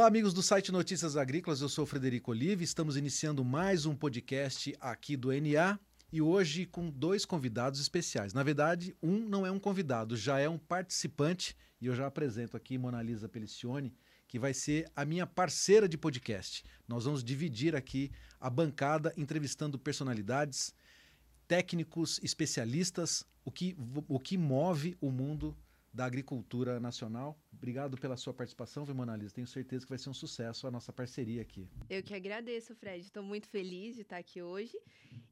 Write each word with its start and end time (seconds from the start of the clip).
Olá, 0.00 0.08
amigos 0.08 0.32
do 0.32 0.42
site 0.42 0.72
Notícias 0.72 1.14
Agrícolas. 1.14 1.60
Eu 1.60 1.68
sou 1.68 1.84
Frederico 1.84 2.30
Olive. 2.30 2.64
Estamos 2.64 2.96
iniciando 2.96 3.44
mais 3.44 3.84
um 3.84 3.94
podcast 3.94 4.74
aqui 4.80 5.14
do 5.14 5.28
NA 5.30 5.78
e 6.10 6.22
hoje 6.22 6.64
com 6.64 6.88
dois 6.88 7.26
convidados 7.26 7.78
especiais. 7.80 8.32
Na 8.32 8.42
verdade, 8.42 8.96
um 9.02 9.18
não 9.18 9.44
é 9.44 9.50
um 9.50 9.58
convidado, 9.58 10.16
já 10.16 10.38
é 10.38 10.48
um 10.48 10.56
participante 10.56 11.54
e 11.78 11.86
eu 11.86 11.94
já 11.94 12.06
apresento 12.06 12.56
aqui 12.56 12.78
Monalisa 12.78 13.28
Pelicione, 13.28 13.92
que 14.26 14.38
vai 14.38 14.54
ser 14.54 14.90
a 14.96 15.04
minha 15.04 15.26
parceira 15.26 15.86
de 15.86 15.98
podcast. 15.98 16.64
Nós 16.88 17.04
vamos 17.04 17.22
dividir 17.22 17.76
aqui 17.76 18.10
a 18.40 18.48
bancada 18.48 19.12
entrevistando 19.18 19.78
personalidades, 19.78 20.72
técnicos, 21.46 22.18
especialistas, 22.22 23.22
o 23.44 23.52
que, 23.52 23.76
o 24.08 24.18
que 24.18 24.38
move 24.38 24.96
o 24.98 25.10
mundo 25.10 25.54
da 25.92 26.04
agricultura 26.04 26.78
nacional. 26.78 27.38
Obrigado 27.52 27.96
pela 27.98 28.16
sua 28.16 28.32
participação, 28.32 28.84
viu, 28.84 28.94
Monalisa? 28.94 29.34
Tenho 29.34 29.46
certeza 29.46 29.84
que 29.84 29.90
vai 29.90 29.98
ser 29.98 30.08
um 30.08 30.14
sucesso 30.14 30.66
a 30.66 30.70
nossa 30.70 30.92
parceria 30.92 31.42
aqui. 31.42 31.68
Eu 31.88 32.02
que 32.02 32.14
agradeço, 32.14 32.74
Fred. 32.74 33.04
Estou 33.04 33.22
muito 33.22 33.48
feliz 33.48 33.96
de 33.96 34.02
estar 34.02 34.18
aqui 34.18 34.40
hoje 34.40 34.78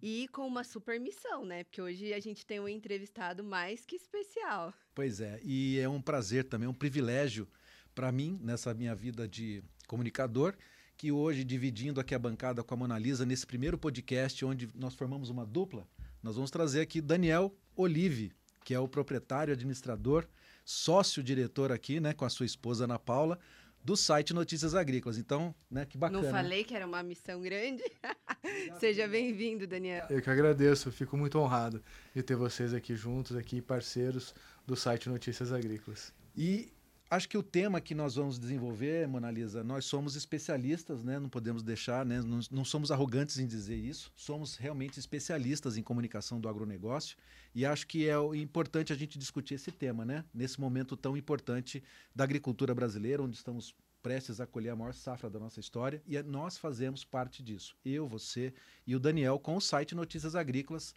e 0.02 0.26
com 0.28 0.46
uma 0.46 0.64
super 0.64 0.98
missão, 1.00 1.44
né? 1.44 1.64
Porque 1.64 1.80
hoje 1.80 2.12
a 2.12 2.20
gente 2.20 2.44
tem 2.44 2.58
um 2.58 2.68
entrevistado 2.68 3.44
mais 3.44 3.84
que 3.84 3.96
especial. 3.96 4.74
Pois 4.94 5.20
é, 5.20 5.40
e 5.44 5.78
é 5.78 5.88
um 5.88 6.02
prazer 6.02 6.44
também, 6.44 6.68
um 6.68 6.74
privilégio 6.74 7.48
para 7.94 8.10
mim, 8.10 8.38
nessa 8.42 8.74
minha 8.74 8.94
vida 8.94 9.28
de 9.28 9.62
comunicador, 9.86 10.54
que 10.96 11.12
hoje, 11.12 11.44
dividindo 11.44 12.00
aqui 12.00 12.14
a 12.14 12.18
bancada 12.18 12.62
com 12.64 12.74
a 12.74 12.77
Monalisa, 12.77 13.24
nesse 13.24 13.46
primeiro 13.46 13.78
podcast, 13.78 14.44
onde 14.44 14.68
nós 14.74 14.94
formamos 14.94 15.30
uma 15.30 15.46
dupla, 15.46 15.86
nós 16.20 16.34
vamos 16.34 16.50
trazer 16.50 16.80
aqui 16.80 17.00
Daniel 17.00 17.54
Olive, 17.77 18.32
que 18.64 18.74
é 18.74 18.80
o 18.80 18.88
proprietário, 18.88 19.52
administrador 19.52 20.28
sócio-diretor 20.68 21.72
aqui, 21.72 21.98
né, 21.98 22.12
com 22.12 22.27
a 22.27 22.28
sua 22.28 22.45
esposa 22.45 22.84
Ana 22.84 22.98
Paula, 22.98 23.38
do 23.83 23.97
site 23.97 24.34
Notícias 24.34 24.74
Agrícolas. 24.74 25.16
Então, 25.16 25.55
né, 25.70 25.86
que 25.86 25.97
bacana. 25.97 26.22
Não 26.22 26.30
falei 26.30 26.62
que 26.62 26.74
era 26.74 26.86
uma 26.86 27.02
missão 27.02 27.41
grande? 27.41 27.83
Seja 28.78 29.08
bem-vindo, 29.08 29.66
Daniel. 29.66 30.06
Eu 30.11 30.20
que 30.20 30.28
agradeço, 30.28 30.92
fico 30.92 31.16
muito 31.16 31.39
honrado 31.39 31.83
de 32.14 32.22
ter 32.22 32.36
vocês 32.36 32.74
aqui 32.74 32.94
juntos, 32.94 33.34
aqui 33.34 33.62
parceiros 33.62 34.34
do 34.66 34.77
site 34.77 35.08
Notícias 35.08 35.55
Agrícolas. 35.55 36.12
E 36.36 36.70
Acho 37.11 37.27
que 37.27 37.39
o 37.39 37.42
tema 37.42 37.81
que 37.81 37.95
nós 37.95 38.17
vamos 38.17 38.39
desenvolver, 38.39 39.09
Monalisa, 39.09 39.64
nós 39.64 39.87
somos 39.87 40.14
especialistas, 40.14 41.03
né? 41.03 41.19
não 41.19 41.31
podemos 41.31 41.62
deixar, 41.62 42.05
né? 42.05 42.20
não, 42.20 42.41
não 42.51 42.67
somos 42.67 42.91
arrogantes 42.91 43.39
em 43.39 43.47
dizer 43.47 43.77
isso, 43.77 44.12
somos 44.14 44.56
realmente 44.56 45.01
especialistas 45.01 45.79
em 45.79 45.83
comunicação 45.83 46.39
do 46.39 46.51
agronegócio 46.51 47.17
e 47.55 47.64
acho 47.64 47.86
que 47.86 48.06
é 48.06 48.14
importante 48.36 48.92
a 48.92 48.97
gente 48.97 49.19
discutir 49.19 49.55
esse 49.55 49.73
tema, 49.73 50.05
né? 50.05 50.23
nesse 50.34 50.61
momento 50.61 50.98
tão 50.98 51.17
importante 51.17 51.83
da 52.14 52.25
agricultura 52.25 52.75
brasileira, 52.75 53.23
onde 53.23 53.36
estamos 53.36 53.75
prestes 54.03 54.39
a 54.39 54.47
colher 54.47 54.70
a 54.70 54.77
maior 54.77 54.92
safra 54.92 55.31
da 55.31 55.39
nossa 55.39 55.61
história 55.61 56.03
e 56.06 56.23
nós 56.23 56.59
fazemos 56.59 57.05
parte 57.05 57.42
disso. 57.42 57.75
Eu, 57.83 58.06
você 58.06 58.53
e 58.86 58.95
o 58.95 59.01
Daniel 59.01 59.39
com 59.39 59.56
o 59.56 59.61
site 59.62 59.95
Notícias 59.95 60.34
Agrícolas 60.34 60.95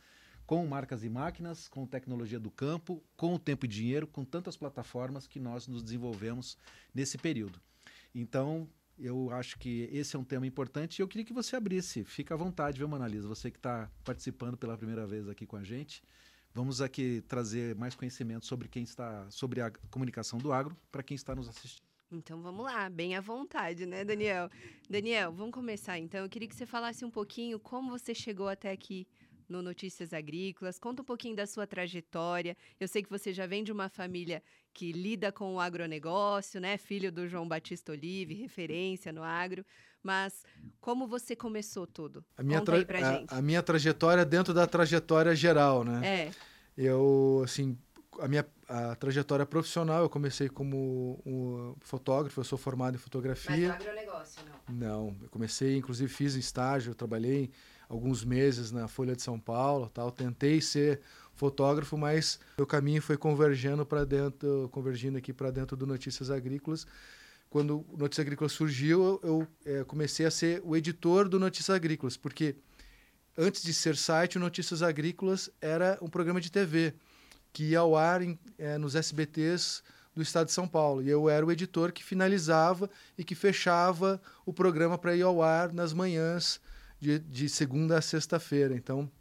com 0.52 0.68
marcas 0.68 1.02
e 1.02 1.10
máquinas, 1.10 1.70
com 1.70 1.88
tecnologia 1.88 2.38
do 2.38 2.52
campo, 2.52 3.02
com 3.16 3.36
o 3.36 3.40
tempo 3.40 3.64
e 3.64 3.70
dinheiro, 3.70 4.06
com 4.06 4.26
tantas 4.26 4.58
plataformas 4.58 5.26
que 5.26 5.40
nós 5.40 5.66
nos 5.66 5.82
desenvolvemos 5.82 6.58
nesse 6.94 7.18
período. 7.18 7.62
Então, 8.14 8.68
eu 9.00 9.32
acho 9.32 9.58
que 9.58 9.88
esse 9.94 10.14
é 10.14 10.20
um 10.20 10.26
tema 10.26 10.46
importante 10.46 11.00
e 11.00 11.02
eu 11.02 11.08
queria 11.08 11.24
que 11.24 11.32
você 11.32 11.56
abrisse. 11.56 12.04
Fica 12.04 12.34
à 12.34 12.38
vontade, 12.38 12.78
viu, 12.78 12.88
Manalisa? 12.90 13.30
Você 13.30 13.50
que 13.50 13.60
está 13.60 13.90
participando 14.04 14.58
pela 14.58 14.78
primeira 14.78 15.08
vez 15.08 15.30
aqui 15.30 15.46
com 15.46 15.56
a 15.56 15.64
gente. 15.64 16.04
Vamos 16.54 16.82
aqui 16.82 17.24
trazer 17.30 17.74
mais 17.76 17.96
conhecimento 17.96 18.46
sobre 18.46 18.68
quem 18.68 18.84
está, 18.84 19.32
sobre 19.32 19.62
a 19.62 19.72
comunicação 19.90 20.38
do 20.38 20.52
agro 20.52 20.76
para 20.92 21.02
quem 21.02 21.16
está 21.16 21.34
nos 21.34 21.48
assistindo. 21.48 21.86
Então 22.12 22.42
vamos 22.42 22.66
lá, 22.66 22.90
bem 22.90 23.16
à 23.16 23.22
vontade, 23.22 23.86
né, 23.86 24.04
Daniel? 24.04 24.50
Daniel, 24.90 25.32
vamos 25.32 25.54
começar 25.54 25.98
então. 25.98 26.20
Eu 26.20 26.30
queria 26.30 26.50
que 26.50 26.56
você 26.58 26.66
falasse 26.66 27.06
um 27.06 27.10
pouquinho 27.10 27.58
como 27.58 27.90
você 27.90 28.14
chegou 28.14 28.50
até 28.50 28.70
aqui 28.70 29.08
no 29.52 29.62
Notícias 29.62 30.14
Agrícolas. 30.14 30.80
Conta 30.80 31.02
um 31.02 31.06
pouquinho 31.06 31.36
da 31.36 31.46
sua 31.46 31.68
trajetória. 31.68 32.58
Eu 32.80 32.88
sei 32.88 33.04
que 33.04 33.10
você 33.10 33.34
já 33.34 33.46
vem 33.46 33.64
de 33.64 33.72
uma 33.72 33.90
família 33.90 34.42
que 34.74 34.92
lida 34.92 35.32
com 35.32 35.56
o 35.56 35.60
agronegócio, 35.60 36.60
né? 36.60 36.78
Filho 36.78 37.12
do 37.12 37.28
João 37.28 37.48
Batista 37.48 37.92
Olive, 37.92 38.34
referência 38.34 39.12
no 39.12 39.22
agro. 39.22 39.66
Mas 40.02 40.44
como 40.80 41.06
você 41.06 41.36
começou 41.36 41.86
tudo? 41.86 42.26
A 42.38 42.42
minha, 42.42 42.60
Conta 42.60 42.76
aí 42.76 42.86
pra 42.86 43.00
a, 43.00 43.20
gente. 43.20 43.34
a 43.34 43.42
minha 43.42 43.62
trajetória 43.62 44.26
dentro 44.26 44.54
da 44.54 44.66
trajetória 44.66 45.36
geral, 45.36 45.84
né? 45.84 46.02
É. 46.08 46.32
Eu, 46.76 47.42
assim, 47.44 47.78
a 48.20 48.28
minha 48.28 48.46
a 48.68 48.96
trajetória 48.96 49.46
profissional, 49.46 50.04
eu 50.04 50.10
comecei 50.10 50.48
como 50.48 51.22
um 51.26 51.76
fotógrafo, 51.82 52.40
eu 52.40 52.44
sou 52.46 52.58
formado 52.58 52.96
em 52.96 52.98
fotografia. 52.98 53.70
Mas 53.70 53.82
agronegócio, 53.82 54.42
não? 54.46 54.76
Não, 54.76 55.16
eu 55.22 55.30
comecei, 55.30 55.76
inclusive 55.76 56.12
fiz 56.12 56.36
estágio, 56.36 56.96
trabalhei 56.96 57.52
alguns 57.92 58.24
meses 58.24 58.72
na 58.72 58.88
Folha 58.88 59.16
de 59.16 59.22
São 59.22 59.38
Paulo, 59.38 59.92
tal. 59.94 60.10
Tentei 60.12 60.62
ser 60.62 61.02
fotógrafo, 61.36 61.98
mas 61.98 62.40
meu 62.58 62.66
caminho 62.66 63.02
foi 63.02 63.18
convergindo 63.18 63.86
para 63.86 64.06
dentro, 64.06 64.70
convergindo 64.72 65.18
aqui 65.18 65.34
para 65.34 65.52
dentro 65.52 65.76
do 65.76 65.86
Notícias 65.86 66.32
Agrícolas. 66.32 66.88
Quando 67.50 67.86
o 67.90 67.98
Notícias 67.98 68.26
Agrícolas 68.26 68.54
surgiu, 68.54 69.20
eu, 69.22 69.48
eu 69.66 69.80
é, 69.82 69.84
comecei 69.84 70.26
a 70.26 70.32
ser 70.32 70.62
o 70.64 70.76
editor 70.76 71.28
do 71.28 71.38
Notícias 71.38 71.76
Agrícolas, 71.76 72.16
porque 72.16 72.56
antes 73.38 73.62
de 73.62 73.74
ser 73.74 73.98
site, 73.98 74.38
o 74.38 74.40
Notícias 74.40 74.82
Agrícolas 74.82 75.50
era 75.60 75.98
um 76.02 76.08
programa 76.08 76.40
de 76.40 76.50
TV 76.50 76.94
que 77.52 77.72
ia 77.72 77.80
ao 77.80 77.98
ar 77.98 78.22
em, 78.22 78.40
é, 78.58 78.78
nos 78.78 78.96
SBTs 78.96 79.84
do 80.16 80.22
estado 80.22 80.48
de 80.48 80.54
São 80.54 80.66
Paulo. 80.66 81.04
E 81.04 81.10
eu 81.10 81.30
era 81.30 81.46
o 81.46 81.52
editor 81.52 81.92
que 81.92 82.06
finalizava 82.06 82.90
e 83.18 83.24
que 83.26 83.36
fechava 83.36 84.22
o 84.46 84.54
programa 84.54 84.98
para 84.98 85.14
ir 85.14 85.24
ao 85.24 85.42
ar 85.42 85.74
nas 85.74 85.92
manhãs 85.92 86.62
de, 87.02 87.20
de 87.20 87.50
segunda 87.50 87.98
a 87.98 88.02
sexta-feira. 88.02 88.76
Então, 88.76 89.12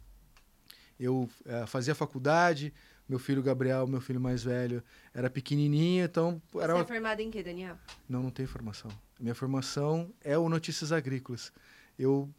eu 0.99 1.27
é, 1.45 1.65
fazia 1.65 1.95
faculdade, 1.95 2.71
meu 3.09 3.17
filho 3.17 3.41
Gabriel, 3.41 3.87
meu 3.87 3.99
filho 3.99 4.21
mais 4.21 4.43
velho, 4.43 4.83
era 5.13 5.29
pequenininho, 5.29 6.05
então... 6.05 6.41
Era 6.55 6.75
Você 6.75 6.81
é 6.81 6.85
formado 6.85 7.19
em 7.19 7.31
quê, 7.31 7.41
Daniel? 7.41 7.75
Não, 8.07 8.21
não 8.21 8.29
tenho 8.29 8.47
formação. 8.47 8.91
Minha 9.19 9.33
formação 9.33 10.13
é 10.23 10.37
o 10.37 10.47
Notícias 10.47 10.91
Agrícolas. 10.91 11.51
Eu 11.97 12.29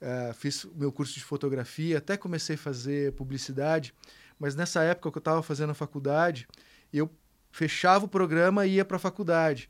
é, 0.00 0.32
fiz 0.32 0.64
meu 0.74 0.90
curso 0.90 1.14
de 1.14 1.22
fotografia, 1.22 1.98
até 1.98 2.16
comecei 2.16 2.56
a 2.56 2.58
fazer 2.58 3.12
publicidade, 3.12 3.94
mas 4.38 4.56
nessa 4.56 4.82
época 4.82 5.12
que 5.12 5.18
eu 5.18 5.20
estava 5.20 5.42
fazendo 5.42 5.70
a 5.70 5.74
faculdade, 5.74 6.48
eu 6.92 7.10
fechava 7.52 8.06
o 8.06 8.08
programa 8.08 8.66
e 8.66 8.74
ia 8.74 8.84
para 8.84 8.96
a 8.96 9.00
faculdade 9.00 9.68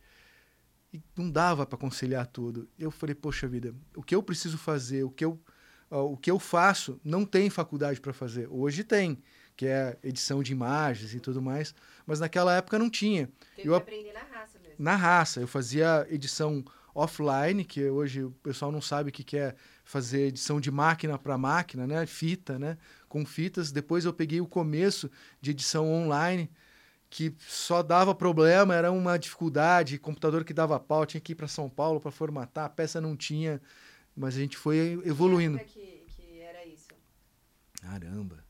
e 0.92 1.02
não 1.16 1.30
dava 1.30 1.66
para 1.66 1.78
conciliar 1.78 2.26
tudo. 2.26 2.68
Eu 2.78 2.90
falei, 2.90 3.14
poxa 3.14 3.46
vida, 3.48 3.74
o 3.94 4.02
que 4.02 4.14
eu 4.14 4.22
preciso 4.22 4.56
fazer, 4.56 5.04
o 5.04 5.10
que 5.10 5.24
eu, 5.24 5.40
o 5.90 6.16
que 6.16 6.30
eu 6.30 6.38
faço, 6.38 7.00
não 7.04 7.24
tem 7.24 7.50
faculdade 7.50 8.00
para 8.00 8.12
fazer. 8.12 8.48
Hoje 8.50 8.84
tem, 8.84 9.22
que 9.56 9.66
é 9.66 9.98
edição 10.02 10.42
de 10.42 10.52
imagens 10.52 11.14
e 11.14 11.20
tudo 11.20 11.40
mais, 11.42 11.74
mas 12.06 12.20
naquela 12.20 12.54
época 12.54 12.78
não 12.78 12.90
tinha. 12.90 13.30
Teve 13.54 13.68
eu 13.68 13.72
que 13.72 13.78
aprender 13.78 14.12
na 14.12 14.20
raça 14.20 14.58
mesmo. 14.58 14.76
Na 14.78 14.96
raça. 14.96 15.40
Eu 15.40 15.48
fazia 15.48 16.06
edição 16.10 16.64
offline, 16.94 17.62
que 17.62 17.84
hoje 17.90 18.24
o 18.24 18.30
pessoal 18.42 18.72
não 18.72 18.80
sabe 18.80 19.10
o 19.10 19.12
que 19.12 19.36
é 19.36 19.54
fazer 19.84 20.28
edição 20.28 20.58
de 20.58 20.70
máquina 20.70 21.18
para 21.18 21.36
máquina, 21.36 21.86
né? 21.86 22.06
Fita, 22.06 22.58
né? 22.58 22.78
Com 23.06 23.24
fitas. 23.26 23.70
Depois 23.70 24.06
eu 24.06 24.14
peguei 24.14 24.40
o 24.40 24.46
começo 24.46 25.10
de 25.40 25.50
edição 25.50 25.86
online, 25.86 26.50
que 27.16 27.34
só 27.38 27.82
dava 27.82 28.14
problema, 28.14 28.74
era 28.74 28.92
uma 28.92 29.18
dificuldade, 29.18 29.98
computador 29.98 30.44
que 30.44 30.52
dava 30.52 30.78
pau, 30.78 31.06
tinha 31.06 31.18
que 31.18 31.32
ir 31.32 31.34
para 31.34 31.48
São 31.48 31.66
Paulo 31.66 31.98
para 31.98 32.10
formatar, 32.10 32.66
a 32.66 32.68
peça 32.68 33.00
não 33.00 33.16
tinha, 33.16 33.58
mas 34.14 34.36
a 34.36 34.38
gente 34.38 34.54
foi 34.54 35.00
evoluindo. 35.02 35.58
Que, 35.60 36.04
que 36.08 36.40
era 36.42 36.66
isso? 36.66 36.88
Caramba. 37.80 38.44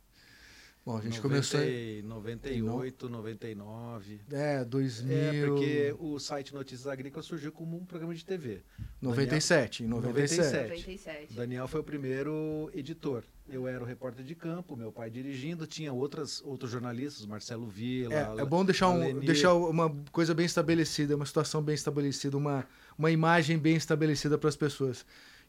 Bom, 0.87 0.99
a 0.99 1.01
gente 1.01 1.21
90, 1.21 1.23
começou 1.23 1.61
em 1.61 2.01
98, 2.03 3.09
99. 3.09 4.21
É, 4.31 4.65
2000. 4.65 5.17
É, 5.17 5.47
porque 5.47 5.97
o 5.99 6.17
site 6.21 6.55
Notícias 6.55 6.87
Agrícolas 6.87 7.27
surgiu 7.27 7.51
como 7.51 7.77
um 7.77 7.85
programa 7.85 8.15
de 8.15 8.25
TV. 8.25 8.61
97, 9.03 9.83
em 9.83 9.89
97. 9.89 10.45
97. 10.45 11.35
Daniel 11.35 11.67
foi 11.67 11.81
o 11.81 11.83
primeiro 11.83 12.71
editor. 12.73 13.25
Eu 13.49 13.67
era 13.67 13.83
o 13.83 13.87
repórter 13.87 14.25
de 14.25 14.37
campo, 14.37 14.77
meu 14.77 14.93
pai 14.93 15.11
dirigindo, 15.11 15.67
tinha 15.67 15.93
outras, 15.93 16.41
outros 16.45 16.71
jornalistas, 16.71 17.27
Marcelo 17.27 17.67
Vila. 17.67 18.15
É, 18.15 18.43
é 18.43 18.45
bom 18.45 18.65
deixar, 18.65 18.89
um, 18.89 19.19
deixar 19.19 19.55
uma 19.55 19.93
coisa 20.13 20.35
bem 20.35 20.47
estabelecida, 20.47 21.17
uma 21.17 21.27
situação 21.27 21.61
bem 21.65 21.75
estabelecida, 21.75 22.37
uma, 22.37 22.65
uma 22.97 23.11
imagem 23.11 23.59
bem 23.59 23.75
estabelecida 23.75 24.39
para 24.39 24.49
as 24.49 24.57
pessoas 24.57 25.05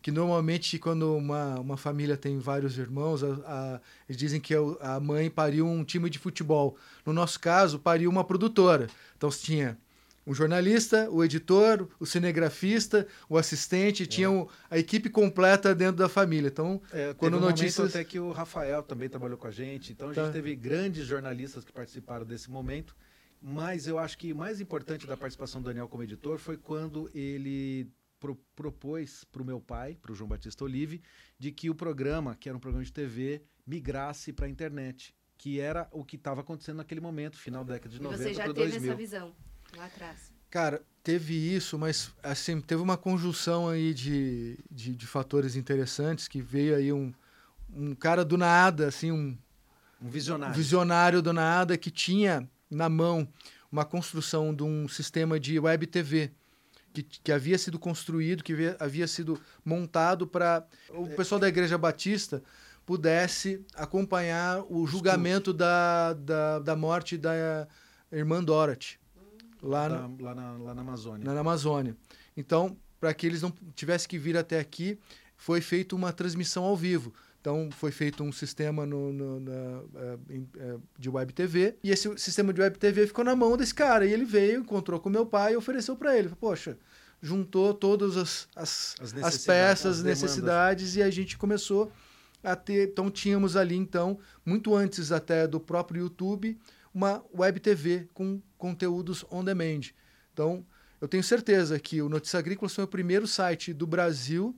que 0.08 0.12
normalmente 0.12 0.80
quando 0.80 1.18
uma, 1.18 1.60
uma 1.60 1.76
família 1.76 2.16
tem 2.16 2.40
vários 2.40 2.78
irmãos, 2.78 3.22
a, 3.22 3.28
a, 3.28 3.82
eles 4.08 4.18
dizem 4.18 4.40
que 4.40 4.54
a 4.80 5.02
mãe 5.02 5.30
pariu 5.30 5.68
um 5.68 5.84
time 5.84 6.10
de 6.10 6.18
futebol. 6.18 6.78
No 7.06 7.12
nosso 7.12 7.38
caso, 7.38 7.78
pariu 7.78 8.10
uma 8.10 8.24
produtora. 8.24 8.88
Então 9.18 9.30
você 9.30 9.46
tinha 9.46 9.78
um 10.26 10.34
jornalista, 10.34 11.10
o 11.12 11.26
editor, 11.26 11.90
o 12.00 12.06
cinegrafista, 12.06 13.06
o 13.28 13.38
assistente, 13.38 14.04
é. 14.04 14.06
tinha 14.06 14.30
a 14.72 14.78
equipe 14.78 15.10
completa 15.10 15.76
dentro 15.76 15.98
da 15.98 16.08
família. 16.08 16.48
Então, 16.48 16.82
é, 16.94 17.14
quando 17.14 17.36
um 17.36 17.42
notícias 17.42 17.94
até 17.94 18.06
que 18.06 18.18
o 18.18 18.32
Rafael 18.32 18.82
também 18.84 19.10
trabalhou 19.10 19.38
com 19.38 19.48
a 19.48 19.52
gente. 19.52 19.92
Então 19.92 20.12
a 20.12 20.14
tá. 20.14 20.24
gente 20.24 20.32
teve 20.32 20.56
grandes 20.56 21.06
jornalistas 21.06 21.66
que 21.66 21.74
participaram 21.74 22.26
desse 22.26 22.50
momento 22.50 22.96
Mas 23.42 23.88
eu 23.88 24.00
acho 24.00 24.18
que 24.18 24.32
o 24.32 24.36
mais 24.38 24.62
importante 24.62 25.06
da 25.06 25.18
participação 25.18 25.62
do 25.62 25.66
Daniel 25.66 25.90
como 25.90 26.02
editor 26.02 26.38
foi 26.38 26.56
quando 26.56 27.12
ele 27.14 27.92
pro, 28.20 28.36
propôs 28.56 29.24
para 29.32 29.42
o 29.42 29.46
meu 29.46 29.60
pai, 29.60 29.98
para 30.02 30.12
o 30.12 30.16
João 30.16 30.28
Batista 30.30 30.64
Olive, 30.64 31.02
de 31.40 31.52
que 31.52 31.70
o 31.70 31.76
programa, 31.76 32.36
que 32.36 32.50
era 32.50 32.58
um 32.58 32.62
programa 32.62 32.84
de 32.86 32.92
TV, 32.92 33.42
migrasse 33.66 34.32
para 34.34 34.46
a 34.46 34.50
internet, 34.50 35.14
que 35.38 35.60
era 35.60 35.88
o 35.92 36.04
que 36.04 36.16
estava 36.16 36.42
acontecendo 36.42 36.78
naquele 36.78 37.02
momento, 37.02 37.38
final 37.38 37.64
da 37.64 37.74
década 37.74 37.96
de 37.96 38.02
90 38.02 38.22
E 38.22 38.24
você 38.28 38.34
já 38.34 38.44
teve 38.46 38.54
2000. 38.70 38.88
essa 38.92 38.96
visão 38.96 39.36
lá 39.76 39.86
atrás. 39.86 40.32
Cara, 40.50 40.82
teve 41.04 41.34
isso, 41.34 41.78
mas 41.78 42.12
assim, 42.24 42.60
teve 42.62 42.82
uma 42.82 42.98
conjunção 42.98 43.68
aí 43.68 43.94
de, 43.94 44.58
de, 44.72 44.96
de 44.96 45.06
fatores 45.06 45.56
interessantes 45.56 46.28
que 46.28 46.42
veio 46.42 46.76
aí 46.76 46.92
um, 46.94 47.14
um 47.70 47.94
cara 47.94 48.24
do 48.24 48.38
nada, 48.38 48.88
assim, 48.88 49.12
um 49.12 49.38
Um 50.02 50.10
visionário. 50.10 50.56
visionário 50.56 51.22
do 51.22 51.34
nada 51.34 51.78
que 51.78 51.92
tinha 51.92 52.50
na 52.70 52.88
mão 52.90 53.28
uma 53.70 53.84
construção 53.84 54.56
de 54.56 54.64
um 54.64 54.88
sistema 54.88 55.38
de 55.38 55.60
web 55.60 55.86
TV 55.86 56.32
que, 56.94 57.04
que 57.04 57.32
havia 57.32 57.58
sido 57.58 57.78
construído, 57.78 58.44
que 58.44 58.54
havia, 58.54 58.78
havia 58.80 59.08
sido 59.08 59.40
montado 59.64 60.26
para 60.26 60.66
o 60.90 61.08
pessoal 61.08 61.40
da 61.40 61.48
Igreja 61.48 61.78
Batista 61.78 62.42
pudesse 62.86 63.62
acompanhar 63.76 64.64
o 64.70 64.88
julgamento 64.88 65.52
da, 65.52 66.14
da, 66.14 66.60
da 66.60 66.74
morte 66.74 67.18
da 67.18 67.68
irmã 68.10 68.42
Dorothy 68.42 68.98
lá 69.62 69.90
no, 69.90 70.24
lá, 70.24 70.34
na, 70.34 70.52
lá 70.54 70.74
na 70.74 70.82
Amazônia. 70.82 71.34
na 71.34 71.40
Amazônia. 71.42 71.98
Então, 72.36 72.78
para 72.98 73.14
que 73.14 73.28
eles 73.28 73.42
não 73.42 73.52
tivessem 73.76 74.08
que 74.08 74.18
vir 74.18 74.38
até 74.38 74.58
aqui, 74.58 74.98
foi 75.36 75.60
feita 75.60 75.96
uma 75.96 76.14
transmissão 76.14 76.64
ao 76.64 76.78
vivo. 76.78 77.14
Então, 77.48 77.70
foi 77.72 77.94
feito 77.94 78.26
um 78.26 78.32
sistema 78.34 78.86
no, 78.86 79.14
no- 79.14 79.40
na, 79.40 79.82
eh, 79.96 80.18
eh, 80.60 80.78
de 81.00 81.10
web 81.10 81.32
TV, 81.32 81.78
e 81.82 81.92
esse 81.92 82.18
sistema 82.18 82.52
de 82.52 82.60
web 82.60 82.78
TV 82.78 83.08
ficou 83.08 83.24
na 83.24 83.38
mão 83.38 83.56
desse 83.56 83.74
cara. 83.74 84.06
E 84.06 84.12
ele 84.12 84.26
veio, 84.26 84.60
encontrou 84.60 85.00
com 85.00 85.10
meu 85.10 85.26
pai 85.26 85.54
e 85.54 85.56
ofereceu 85.56 85.96
para 85.96 86.18
ele. 86.18 86.28
Poxa, 86.42 86.78
juntou 87.22 87.74
todas 87.74 88.18
as, 88.18 88.50
as, 88.54 88.96
As 89.00 89.14
as 89.24 89.46
peças, 89.46 90.00
as 90.00 90.04
necessidades, 90.04 90.98
e 90.98 91.02
a 91.02 91.10
gente 91.10 91.38
começou 91.38 91.90
a 92.44 92.54
ter. 92.54 92.90
Então, 92.90 93.10
tínhamos 93.10 93.56
ali, 93.56 93.78
então, 93.78 94.20
muito 94.46 94.76
antes 94.76 95.14
até 95.14 95.48
do 95.48 95.58
próprio 95.58 96.02
YouTube, 96.02 96.60
uma 96.94 97.24
web 97.34 97.62
TV 97.62 98.10
com 98.14 98.42
conteúdos 98.58 99.24
on 99.32 99.42
demand. 99.42 99.94
Então, 100.34 100.66
eu 101.00 101.08
tenho 101.08 101.24
certeza 101.24 101.80
que 101.80 102.02
o 102.02 102.10
Notícias 102.10 102.42
Agrícolas 102.42 102.76
foi 102.76 102.84
o 102.84 102.88
primeiro 102.90 103.26
site 103.26 103.72
do 103.72 103.88
Brasil, 103.88 104.54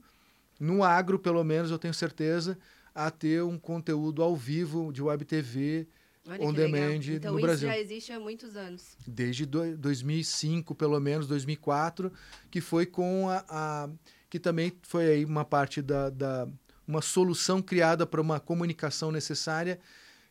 no 0.58 0.82
agro 0.82 1.20
pelo 1.20 1.44
menos, 1.44 1.70
eu 1.70 1.78
tenho 1.78 1.94
certeza, 1.94 2.58
a 2.94 3.10
ter 3.10 3.42
um 3.42 3.58
conteúdo 3.58 4.22
ao 4.22 4.34
vivo 4.36 4.92
de 4.92 5.02
web 5.02 5.24
TV 5.24 5.86
Olha 6.28 6.44
On 6.44 6.52
demand 6.52 7.00
Então 7.14 7.32
no 7.32 7.38
isso 7.38 7.46
Brasil. 7.46 7.68
já 7.68 7.78
existe 7.78 8.12
há 8.12 8.20
muitos 8.20 8.54
anos. 8.56 8.96
desde 9.06 9.46
do- 9.46 9.76
2005, 9.76 10.74
pelo 10.74 11.00
menos 11.00 11.26
2004, 11.26 12.12
que 12.50 12.60
foi 12.60 12.84
com 12.86 13.28
a, 13.28 13.44
a- 13.48 13.90
que 14.28 14.38
também 14.38 14.72
foi 14.82 15.06
aí 15.08 15.24
uma 15.24 15.44
parte 15.44 15.80
da, 15.82 16.10
da 16.10 16.46
uma 16.86 17.00
solução 17.00 17.62
criada 17.62 18.04
para 18.06 18.20
uma 18.20 18.38
comunicação 18.38 19.10
necessária, 19.10 19.78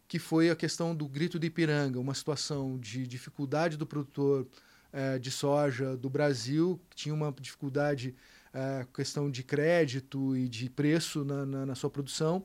que 0.07 0.19
foi 0.19 0.49
a 0.49 0.55
questão 0.55 0.95
do 0.95 1.07
grito 1.07 1.39
de 1.39 1.47
Ipiranga, 1.47 1.99
uma 1.99 2.13
situação 2.13 2.77
de 2.77 3.07
dificuldade 3.07 3.75
do 3.77 3.85
produtor 3.85 4.47
eh, 4.93 5.17
de 5.19 5.31
soja 5.31 5.95
do 5.97 6.09
Brasil, 6.09 6.79
que 6.89 6.95
tinha 6.95 7.13
uma 7.15 7.31
dificuldade 7.39 8.13
questão 8.93 9.29
de 9.29 9.43
crédito 9.43 10.35
e 10.35 10.47
de 10.47 10.69
preço 10.69 11.23
na, 11.23 11.45
na, 11.45 11.65
na 11.67 11.75
sua 11.75 11.89
produção, 11.89 12.43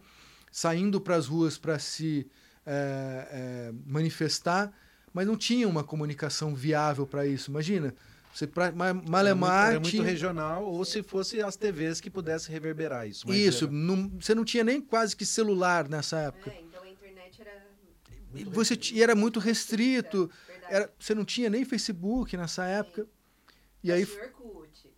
saindo 0.51 1.01
para 1.01 1.17
as 1.17 1.27
ruas 1.27 1.57
para 1.59 1.79
se 1.79 2.27
eh, 2.67 3.29
eh, 3.31 3.73
manifestar, 3.87 4.73
mas 5.13 5.27
não 5.27 5.37
tinha 5.37 5.69
uma 5.69 5.83
comunicação 5.85 6.55
viável 6.55 7.07
para 7.07 7.27
isso. 7.27 7.51
Imagina, 7.51 7.95
você 8.33 8.47
pra, 8.47 8.71
ma- 8.73 8.87
Era 8.87 8.95
muito, 8.95 9.11
Malemar 9.11 9.67
era 9.71 9.81
muito 9.81 9.91
tinha... 9.91 10.03
regional, 10.03 10.65
ou 10.65 10.85
se 10.85 11.03
fosse 11.03 11.41
as 11.41 11.57
TVs 11.57 12.01
que 12.01 12.11
pudessem 12.11 12.53
reverberar 12.53 13.07
isso. 13.09 13.27
mas 13.29 13.37
Isso, 13.37 13.65
era- 13.65 13.73
não- 13.73 14.09
você 14.21 14.35
não 14.35 14.45
tinha 14.45 14.65
nem 14.65 14.81
quase 14.81 15.15
que 15.17 15.25
celular 15.25 15.89
nessa 15.89 16.19
época. 16.19 16.51
É, 16.51 16.61
então 16.63 16.83
a 16.83 16.89
internet 16.89 17.41
era. 17.41 17.65
E 18.35 18.43
você 18.45 18.77
e 18.93 19.01
era 19.03 19.15
muito 19.15 19.39
restrito, 19.39 20.29
era, 20.69 20.93
você 20.99 21.15
não 21.15 21.25
tinha 21.25 21.49
nem 21.49 21.65
Facebook 21.65 22.37
nessa 22.37 22.65
época. 22.65 23.07
E 23.83 23.93
aí 23.93 24.05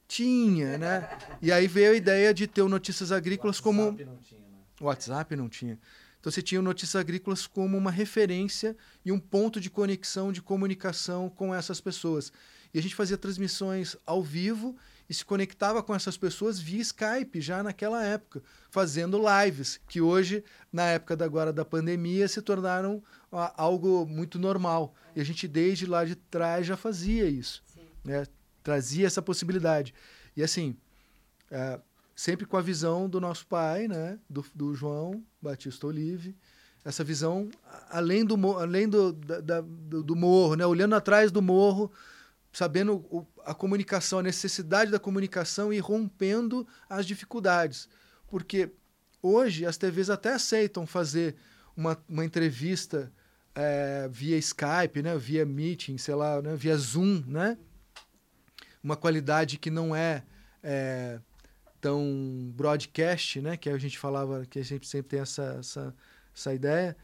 tinha, 0.06 0.78
né? 0.78 1.08
E 1.40 1.50
aí 1.52 1.66
veio 1.66 1.92
a 1.92 1.94
ideia 1.94 2.32
de 2.32 2.46
ter 2.46 2.62
o 2.62 2.68
Notícias 2.68 3.12
Agrícolas 3.12 3.60
como 3.60 3.82
WhatsApp 3.82 4.04
não 4.04 4.16
tinha, 4.18 4.40
né? 4.40 4.58
O 4.80 4.84
WhatsApp 4.84 5.36
não 5.36 5.48
tinha. 5.48 5.78
Então 6.20 6.32
você 6.32 6.42
tinha 6.42 6.60
o 6.60 6.64
Notícias 6.64 7.00
Agrícolas 7.00 7.46
como 7.46 7.76
uma 7.76 7.90
referência 7.90 8.76
e 9.04 9.12
um 9.12 9.18
ponto 9.18 9.60
de 9.60 9.70
conexão, 9.70 10.32
de 10.32 10.42
comunicação 10.42 11.28
com 11.28 11.54
essas 11.54 11.80
pessoas. 11.80 12.32
E 12.74 12.78
a 12.78 12.82
gente 12.82 12.94
fazia 12.94 13.16
transmissões 13.16 13.96
ao 14.04 14.22
vivo 14.22 14.76
e 15.08 15.14
se 15.14 15.24
conectava 15.24 15.82
com 15.82 15.94
essas 15.94 16.16
pessoas 16.16 16.58
via 16.58 16.82
Skype 16.82 17.40
já 17.40 17.62
naquela 17.62 18.04
época, 18.04 18.42
fazendo 18.70 19.22
lives, 19.44 19.80
que 19.88 20.00
hoje, 20.00 20.42
na 20.72 20.82
época 20.82 21.16
da, 21.16 21.24
agora 21.24 21.52
da 21.52 21.64
pandemia, 21.64 22.26
se 22.26 22.42
tornaram 22.42 23.02
ah, 23.30 23.54
algo 23.56 24.04
muito 24.04 24.38
normal. 24.38 24.94
E 25.14 25.20
a 25.20 25.24
gente 25.24 25.46
desde 25.46 25.86
lá 25.86 26.04
de 26.04 26.16
trás 26.16 26.66
já 26.66 26.76
fazia 26.76 27.28
isso 27.28 27.62
Sim. 27.66 27.80
né, 28.04 28.26
trazia 28.66 29.06
essa 29.06 29.22
possibilidade. 29.22 29.94
E 30.36 30.42
assim, 30.42 30.76
é, 31.48 31.78
sempre 32.16 32.44
com 32.44 32.56
a 32.56 32.60
visão 32.60 33.08
do 33.08 33.20
nosso 33.20 33.46
pai, 33.46 33.86
né, 33.86 34.18
do, 34.28 34.44
do 34.52 34.74
João 34.74 35.22
Batista 35.40 35.86
Olive, 35.86 36.34
essa 36.84 37.04
visão 37.04 37.48
além 37.88 38.24
do, 38.24 38.34
além 38.58 38.88
do, 38.88 39.12
da- 39.12 39.60
do, 39.60 40.02
do 40.02 40.16
morro, 40.16 40.56
né, 40.56 40.66
olhando 40.66 40.96
atrás 40.96 41.30
do 41.30 41.40
morro, 41.40 41.92
sabendo 42.52 42.96
o- 43.08 43.24
a 43.44 43.54
comunicação, 43.54 44.18
a 44.18 44.22
necessidade 44.24 44.90
da 44.90 44.98
comunicação 44.98 45.72
e 45.72 45.78
rompendo 45.78 46.66
as 46.90 47.06
dificuldades. 47.06 47.88
Porque 48.26 48.70
hoje 49.22 49.64
as 49.64 49.76
TVs 49.76 50.10
até 50.10 50.32
aceitam 50.32 50.84
fazer 50.88 51.36
uma, 51.76 51.96
uma 52.08 52.24
entrevista 52.24 53.12
é, 53.54 54.08
via 54.10 54.36
Skype, 54.38 55.02
né, 55.04 55.16
via 55.16 55.46
Meeting, 55.46 55.96
sei 55.98 56.16
lá, 56.16 56.42
né, 56.42 56.56
via 56.56 56.76
Zoom, 56.76 57.22
né? 57.28 57.56
Uma 58.86 58.96
qualidade 58.96 59.58
que 59.58 59.68
não 59.68 59.96
é, 59.96 60.22
é, 60.62 61.18
tão 61.80 62.52
broadcast, 62.54 63.40
né? 63.40 63.56
Que 63.56 63.68
a 63.68 63.76
gente 63.78 63.98
falava, 63.98 64.46
que 64.46 64.60
a 64.60 64.62
gente 64.62 64.86
sempre 64.86 65.08
tem 65.08 65.18
essa, 65.18 65.56
essa, 65.58 65.94
essa 66.32 66.54
ideia. 66.54 66.96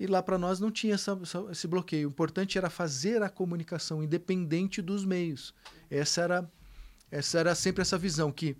E 0.00 0.06
lá 0.06 0.22
para 0.22 0.38
nós 0.38 0.58
não 0.60 0.70
tinha 0.70 0.94
essa, 0.94 1.18
esse 1.50 1.68
bloqueio. 1.68 2.08
O 2.08 2.10
importante 2.10 2.56
era 2.56 2.70
fazer 2.70 3.22
a 3.22 3.28
comunicação 3.28 4.02
independente 4.02 4.80
dos 4.80 5.04
meios. 5.04 5.54
Essa 5.90 6.22
era, 6.22 6.50
essa 7.10 7.38
era 7.38 7.54
sempre 7.54 7.82
essa 7.82 7.98
visão 7.98 8.32
que 8.32 8.56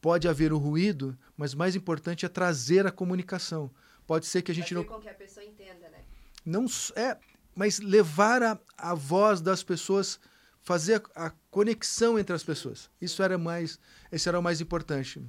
pode 0.00 0.28
haver 0.28 0.52
o 0.52 0.58
ruído, 0.58 1.18
mas 1.36 1.52
mais 1.52 1.74
importante 1.74 2.24
é 2.24 2.28
trazer 2.28 2.86
a 2.86 2.92
comunicação. 2.92 3.72
Pode 4.06 4.26
ser 4.26 4.42
que 4.42 4.52
a 4.52 4.54
gente 4.54 4.72
não 4.72 4.84
com 4.84 5.00
que 5.00 5.08
a 5.08 5.14
pessoa 5.14 5.44
entenda, 5.44 5.88
né? 5.88 5.98
não 6.46 6.66
é, 6.94 7.18
mas 7.56 7.80
levar 7.80 8.40
a, 8.40 8.58
a 8.78 8.94
voz 8.94 9.40
das 9.40 9.64
pessoas, 9.64 10.20
fazer 10.70 11.02
a, 11.16 11.26
a 11.26 11.30
conexão 11.50 12.16
entre 12.16 12.32
as 12.32 12.44
pessoas. 12.44 12.88
Isso 13.00 13.24
era 13.24 13.36
mais, 13.36 13.76
esse 14.12 14.28
era 14.28 14.38
o 14.38 14.42
mais 14.42 14.60
importante. 14.60 15.20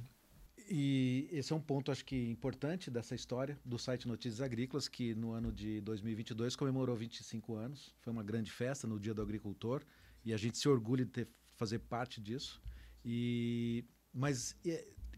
E 0.70 1.28
esse 1.32 1.52
é 1.52 1.56
um 1.56 1.60
ponto, 1.60 1.90
acho 1.90 2.04
que 2.04 2.30
importante 2.30 2.88
dessa 2.92 3.16
história 3.16 3.58
do 3.64 3.76
site 3.76 4.06
Notícias 4.06 4.40
Agrícolas, 4.40 4.86
que 4.86 5.16
no 5.16 5.32
ano 5.32 5.50
de 5.50 5.80
2022 5.80 6.54
comemorou 6.54 6.94
25 6.94 7.56
anos. 7.56 7.92
Foi 8.02 8.12
uma 8.12 8.22
grande 8.22 8.52
festa 8.52 8.86
no 8.86 9.00
Dia 9.00 9.12
do 9.12 9.20
Agricultor 9.20 9.82
e 10.24 10.32
a 10.32 10.36
gente 10.36 10.56
se 10.58 10.68
orgulha 10.68 11.04
de 11.04 11.10
ter, 11.10 11.28
fazer 11.56 11.80
parte 11.80 12.20
disso. 12.20 12.62
E 13.04 13.84
mas 14.14 14.54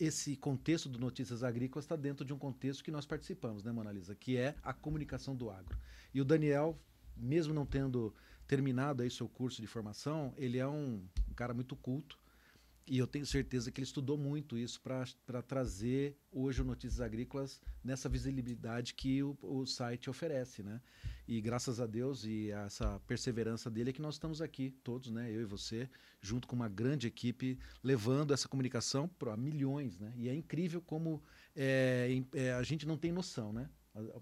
esse 0.01 0.37
contexto 0.37 0.89
do 0.89 0.99
Notícias 0.99 1.45
Agrícolas 1.45 1.85
está 1.85 1.97
dentro 1.97 2.25
de 2.25 2.33
um 2.33 2.39
contexto 2.39 2.83
que 2.83 2.91
nós 2.91 3.05
participamos, 3.05 3.63
né, 3.63 3.71
Mona 3.71 3.93
Lisa? 3.93 4.15
Que 4.15 4.39
é 4.39 4.55
a 4.63 4.73
comunicação 4.73 5.37
do 5.37 5.51
agro. 5.51 5.77
E 6.15 6.21
o 6.23 6.25
Daniel, 6.25 6.81
mesmo 7.15 7.53
não 7.53 7.67
tendo 7.67 8.15
terminado 8.47 9.03
aí 9.03 9.11
seu 9.11 9.29
curso 9.29 9.61
de 9.61 9.67
formação, 9.67 10.35
ele 10.37 10.59
é 10.59 10.67
um, 10.67 11.03
um 11.29 11.35
cara 11.35 11.55
muito 11.55 11.75
culto. 11.77 12.19
E 12.87 12.99
eu 12.99 13.07
tenho 13.07 13.25
certeza 13.25 13.71
que 13.71 13.81
ele 13.81 13.87
estudou 13.87 14.19
muito 14.19 14.59
isso 14.59 14.79
para 14.83 15.41
trazer 15.41 16.19
hoje 16.31 16.61
o 16.61 16.65
Notícias 16.65 17.01
Agrícolas 17.01 17.59
nessa 17.83 18.11
visibilidade 18.11 18.93
que 18.93 19.23
o, 19.23 19.39
o 19.41 19.65
site 19.65 20.11
oferece, 20.11 20.63
né? 20.63 20.83
E 21.27 21.41
graças 21.41 21.81
a 21.81 21.87
Deus 21.87 22.27
e 22.27 22.53
a 22.53 22.65
essa 22.65 23.01
perseverança 23.07 23.71
dele 23.71 23.89
é 23.89 23.93
que 23.95 24.03
nós 24.03 24.17
estamos 24.17 24.43
aqui, 24.43 24.71
todos, 24.85 25.11
né? 25.11 25.31
Eu 25.31 25.41
e 25.41 25.45
você, 25.47 25.89
junto 26.21 26.47
com 26.47 26.55
uma 26.55 26.69
grande 26.69 27.07
equipe, 27.07 27.59
levando 27.83 28.35
essa 28.35 28.49
comunicação 28.49 29.09
para 29.09 29.35
milhões, 29.35 29.99
né? 29.99 30.13
E 30.19 30.29
é 30.29 30.35
incrível 30.35 30.83
como 30.83 31.23
é, 31.57 32.23
é, 32.35 32.53
a 32.53 32.63
gente 32.63 32.87
não 32.87 32.99
tem 32.99 33.11
noção, 33.11 33.51
né? 33.51 33.71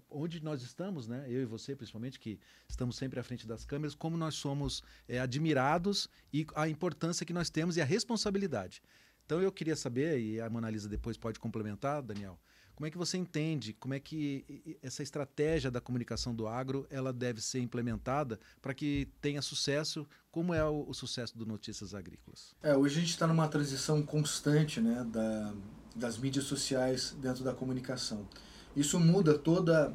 Onde 0.09 0.43
nós 0.43 0.61
estamos, 0.61 1.07
né? 1.07 1.25
Eu 1.27 1.41
e 1.41 1.45
você, 1.45 1.75
principalmente, 1.75 2.19
que 2.19 2.39
estamos 2.67 2.95
sempre 2.95 3.19
à 3.19 3.23
frente 3.23 3.47
das 3.47 3.65
câmeras, 3.65 3.95
como 3.95 4.15
nós 4.15 4.35
somos 4.35 4.83
é, 5.07 5.19
admirados 5.19 6.07
e 6.31 6.45
a 6.55 6.69
importância 6.69 7.25
que 7.25 7.33
nós 7.33 7.49
temos 7.49 7.75
e 7.75 7.81
a 7.81 7.85
responsabilidade. 7.85 8.81
Então 9.25 9.41
eu 9.41 9.51
queria 9.51 9.75
saber, 9.75 10.19
e 10.19 10.39
a 10.39 10.49
Mona 10.49 10.69
Lisa 10.69 10.87
depois 10.87 11.17
pode 11.17 11.39
complementar, 11.39 12.01
Daniel, 12.01 12.39
Como 12.75 12.85
é 12.87 12.91
que 12.91 12.97
você 12.97 13.17
entende? 13.17 13.73
Como 13.73 13.93
é 13.93 13.99
que 13.99 14.77
essa 14.81 15.01
estratégia 15.01 15.71
da 15.71 15.79
comunicação 15.79 16.35
do 16.35 16.47
agro 16.47 16.85
ela 16.89 17.13
deve 17.13 17.39
ser 17.41 17.59
implementada 17.59 18.39
para 18.61 18.73
que 18.73 19.07
tenha 19.21 19.41
sucesso? 19.41 20.07
Como 20.31 20.53
é 20.53 20.63
o, 20.63 20.85
o 20.87 20.93
sucesso 20.93 21.37
do 21.37 21.45
Notícias 21.45 21.93
Agrícolas? 21.93 22.55
É, 22.61 22.75
hoje 22.75 22.97
a 22.97 23.01
gente 23.01 23.11
está 23.11 23.27
numa 23.27 23.47
transição 23.47 24.03
constante 24.03 24.81
né, 24.81 25.03
da, 25.03 25.53
das 25.95 26.17
mídias 26.17 26.45
sociais 26.45 27.15
dentro 27.21 27.43
da 27.43 27.53
comunicação. 27.53 28.27
Isso 28.75 28.99
muda 28.99 29.37
toda. 29.37 29.93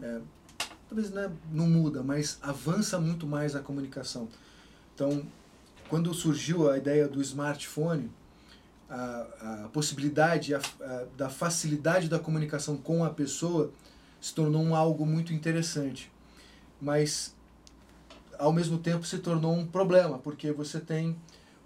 É, 0.00 0.20
talvez 0.88 1.10
né, 1.10 1.30
não 1.52 1.66
muda, 1.66 2.02
mas 2.02 2.38
avança 2.42 2.98
muito 2.98 3.26
mais 3.26 3.54
a 3.54 3.60
comunicação. 3.60 4.28
Então, 4.94 5.26
quando 5.88 6.12
surgiu 6.14 6.70
a 6.70 6.78
ideia 6.78 7.08
do 7.08 7.20
smartphone, 7.20 8.10
a, 8.88 9.64
a 9.64 9.68
possibilidade 9.72 10.54
a, 10.54 10.58
a, 10.58 11.04
da 11.16 11.28
facilidade 11.28 12.08
da 12.08 12.18
comunicação 12.18 12.76
com 12.76 13.04
a 13.04 13.10
pessoa 13.10 13.70
se 14.20 14.34
tornou 14.34 14.62
um 14.62 14.74
algo 14.74 15.04
muito 15.04 15.32
interessante. 15.32 16.10
Mas, 16.80 17.34
ao 18.38 18.52
mesmo 18.52 18.78
tempo, 18.78 19.04
se 19.04 19.18
tornou 19.18 19.54
um 19.54 19.66
problema, 19.66 20.18
porque 20.18 20.52
você 20.52 20.80
tem 20.80 21.16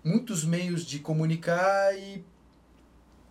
muitos 0.05 0.45
meios 0.45 0.85
de 0.85 0.99
comunicar 0.99 1.97
e 1.97 2.25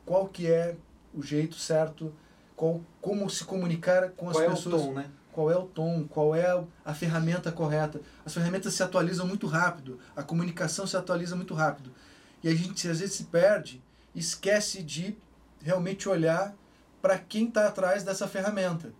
qual 0.06 0.28
que 0.28 0.48
é 0.48 0.76
o 1.14 1.22
jeito 1.22 1.56
certo, 1.56 2.14
qual, 2.62 2.80
como 3.02 3.28
se 3.28 3.44
comunicar 3.44 4.12
com 4.12 4.30
as 4.30 4.38
qual 4.38 4.52
pessoas. 4.52 4.76
É 4.76 4.78
o 4.78 4.88
tom, 4.88 4.94
né? 4.94 5.12
Qual 5.32 5.50
é 5.50 5.58
o 5.58 5.64
tom, 5.64 6.08
qual 6.08 6.36
é 6.36 6.64
a 6.86 6.94
ferramenta 6.94 7.52
correta. 7.52 8.00
As 8.24 8.36
ferramentas 8.36 8.76
se 8.76 8.84
atualizam 8.84 9.26
muito 9.26 9.48
rápido, 9.48 9.98
a 10.16 10.22
comunicação 10.22 10.86
se 10.86 10.96
atualiza 10.96 11.36
muito 11.36 11.56
rápido. 11.56 11.92
E 12.44 12.48
a 12.48 12.54
gente 12.54 12.88
às 12.88 13.00
vezes 13.00 13.16
se 13.16 13.24
perde, 13.24 13.82
esquece 14.14 14.84
de 14.84 15.18
realmente 15.60 16.08
olhar 16.08 16.54
para 17.02 17.18
quem 17.18 17.48
está 17.48 17.66
atrás 17.66 18.04
dessa 18.04 18.28
ferramenta. 18.28 18.94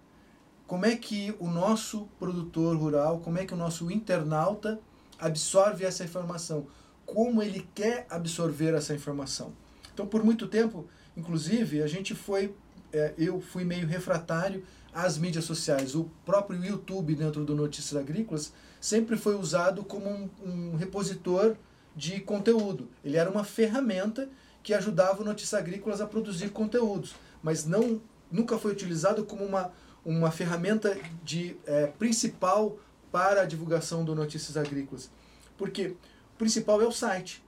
Como 0.66 0.88
é 0.88 0.96
que 0.96 1.36
o 1.38 1.48
nosso 1.48 2.08
produtor 2.18 2.76
rural, 2.76 3.20
como 3.20 3.38
é 3.38 3.46
que 3.46 3.54
o 3.54 3.58
nosso 3.58 3.92
internauta 3.92 4.80
absorve 5.20 5.86
essa 5.86 6.04
informação? 6.04 6.66
Como 7.06 7.44
ele 7.44 7.70
quer 7.76 8.08
absorver 8.10 8.74
essa 8.74 8.96
informação? 8.96 9.54
Então, 9.94 10.08
por 10.08 10.24
muito 10.24 10.48
tempo, 10.48 10.88
inclusive, 11.16 11.84
a 11.84 11.88
gente 11.88 12.16
foi, 12.16 12.56
é, 12.94 13.14
eu 13.18 13.42
fui 13.42 13.64
meio 13.64 13.88
refratário 13.88 14.64
às 14.94 15.18
mídias 15.18 15.46
sociais. 15.46 15.96
O 15.96 16.10
próprio 16.26 16.64
YouTube, 16.64 17.16
dentro 17.16 17.44
do 17.46 17.56
Notícias 17.56 18.00
Agrícolas, 18.00 18.54
sempre 18.80 19.18
foi 19.18 19.36
usado 19.36 19.84
como 19.84 20.10
um, 20.10 20.30
um 20.44 20.76
repositor 20.76 21.56
de 21.96 22.20
conteúdo. 22.20 22.90
Ele 23.04 23.18
era 23.18 23.30
uma 23.30 23.44
ferramenta 23.44 24.30
que 24.64 24.74
ajudava 24.74 25.22
o 25.22 25.26
Notícias 25.26 25.60
Agrícolas 25.60 26.02
a 26.02 26.08
produzir 26.08 26.50
conteúdos, 26.50 27.16
mas 27.42 27.66
não 27.66 28.02
nunca 28.32 28.58
foi 28.58 28.72
utilizado 28.72 29.26
como 29.26 29.44
uma, 29.44 29.72
uma 30.06 30.32
ferramenta 30.32 30.98
de 31.24 31.58
é, 31.66 31.88
principal 31.88 32.78
para 33.12 33.42
a 33.42 33.46
divulgação 33.46 34.06
do 34.06 34.16
Notícias 34.16 34.56
Agrícolas. 34.56 35.12
Porque 35.58 35.88
o 35.88 35.98
principal 36.38 36.82
é 36.82 36.86
o 36.86 36.92
site. 36.92 37.44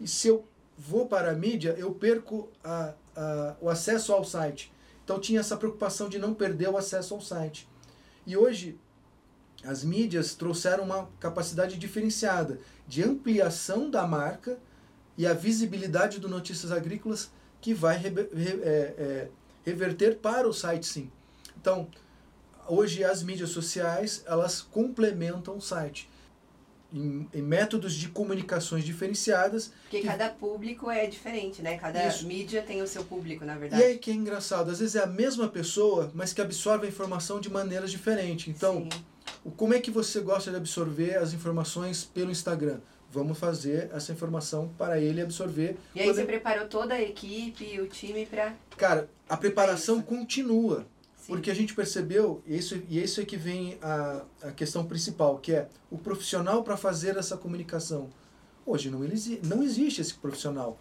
E 0.00 0.08
se 0.08 0.28
eu 0.28 0.46
vou 0.78 1.06
para 1.06 1.30
a 1.30 1.34
mídia, 1.34 1.74
eu 1.78 1.92
perco 1.92 2.48
a, 2.64 2.94
o 3.60 3.68
acesso 3.68 4.12
ao 4.12 4.24
site. 4.24 4.72
Então 5.04 5.18
tinha 5.18 5.40
essa 5.40 5.56
preocupação 5.56 6.08
de 6.08 6.18
não 6.18 6.34
perder 6.34 6.68
o 6.68 6.76
acesso 6.76 7.14
ao 7.14 7.20
site. 7.20 7.68
E 8.26 8.36
hoje 8.36 8.78
as 9.64 9.82
mídias 9.82 10.34
trouxeram 10.34 10.84
uma 10.84 11.08
capacidade 11.18 11.76
diferenciada 11.76 12.60
de 12.86 13.02
ampliação 13.02 13.90
da 13.90 14.06
marca 14.06 14.58
e 15.16 15.26
a 15.26 15.34
visibilidade 15.34 16.20
do 16.20 16.28
Notícias 16.28 16.70
Agrícolas 16.70 17.30
que 17.60 17.74
vai 17.74 17.96
re, 17.96 18.08
re, 18.08 18.60
é, 18.62 18.94
é, 18.98 19.28
reverter 19.64 20.18
para 20.18 20.48
o 20.48 20.52
site 20.52 20.86
sim. 20.86 21.10
Então, 21.60 21.88
hoje 22.68 23.02
as 23.02 23.22
mídias 23.22 23.50
sociais 23.50 24.22
elas 24.26 24.62
complementam 24.62 25.56
o 25.56 25.60
site 25.60 26.08
em, 26.92 27.28
em, 27.34 27.42
métodos 27.42 27.94
de 27.94 28.08
comunicações 28.08 28.84
diferenciadas. 28.84 29.72
Porque 29.82 30.00
que... 30.00 30.06
cada 30.06 30.28
público 30.28 30.90
é 30.90 31.06
diferente, 31.06 31.62
né? 31.62 31.76
Cada 31.76 32.06
Isso. 32.06 32.26
mídia 32.26 32.62
tem 32.62 32.82
o 32.82 32.86
seu 32.86 33.04
público, 33.04 33.44
na 33.44 33.56
verdade. 33.56 33.82
E 33.82 33.86
aí 33.86 33.98
que 33.98 34.10
é 34.10 34.14
engraçado, 34.14 34.70
às 34.70 34.78
vezes 34.78 34.96
é 34.96 35.02
a 35.02 35.06
mesma 35.06 35.48
pessoa, 35.48 36.10
mas 36.14 36.32
que 36.32 36.40
absorve 36.40 36.86
a 36.86 36.88
informação 36.88 37.40
de 37.40 37.50
maneiras 37.50 37.90
diferentes. 37.90 38.48
Então, 38.48 38.88
o, 39.44 39.50
como 39.50 39.74
é 39.74 39.80
que 39.80 39.90
você 39.90 40.20
gosta 40.20 40.50
de 40.50 40.56
absorver 40.56 41.16
as 41.16 41.32
informações 41.32 42.04
pelo 42.04 42.30
Instagram? 42.30 42.78
Vamos 43.10 43.38
fazer 43.38 43.90
essa 43.94 44.12
informação 44.12 44.70
para 44.76 45.00
ele 45.00 45.22
absorver. 45.22 45.76
E 45.94 46.00
aí 46.00 46.06
você 46.06 46.24
preparou 46.24 46.68
toda 46.68 46.94
a 46.94 47.00
equipe, 47.00 47.80
o 47.80 47.86
time 47.86 48.26
para. 48.26 48.54
Cara, 48.76 49.08
a 49.28 49.36
preparação 49.36 50.02
continua. 50.02 50.86
Porque 51.28 51.50
a 51.50 51.54
gente 51.54 51.74
percebeu, 51.74 52.42
e 52.46 52.56
isso, 52.56 52.82
e 52.88 53.02
isso 53.02 53.20
é 53.20 53.24
que 53.24 53.36
vem 53.36 53.78
a, 53.82 54.22
a 54.44 54.50
questão 54.50 54.86
principal, 54.86 55.36
que 55.36 55.52
é 55.52 55.68
o 55.90 55.98
profissional 55.98 56.64
para 56.64 56.74
fazer 56.74 57.18
essa 57.18 57.36
comunicação. 57.36 58.08
Hoje 58.64 58.90
não, 58.90 59.00
não 59.44 59.62
existe 59.62 60.00
esse 60.00 60.14
profissional. 60.14 60.80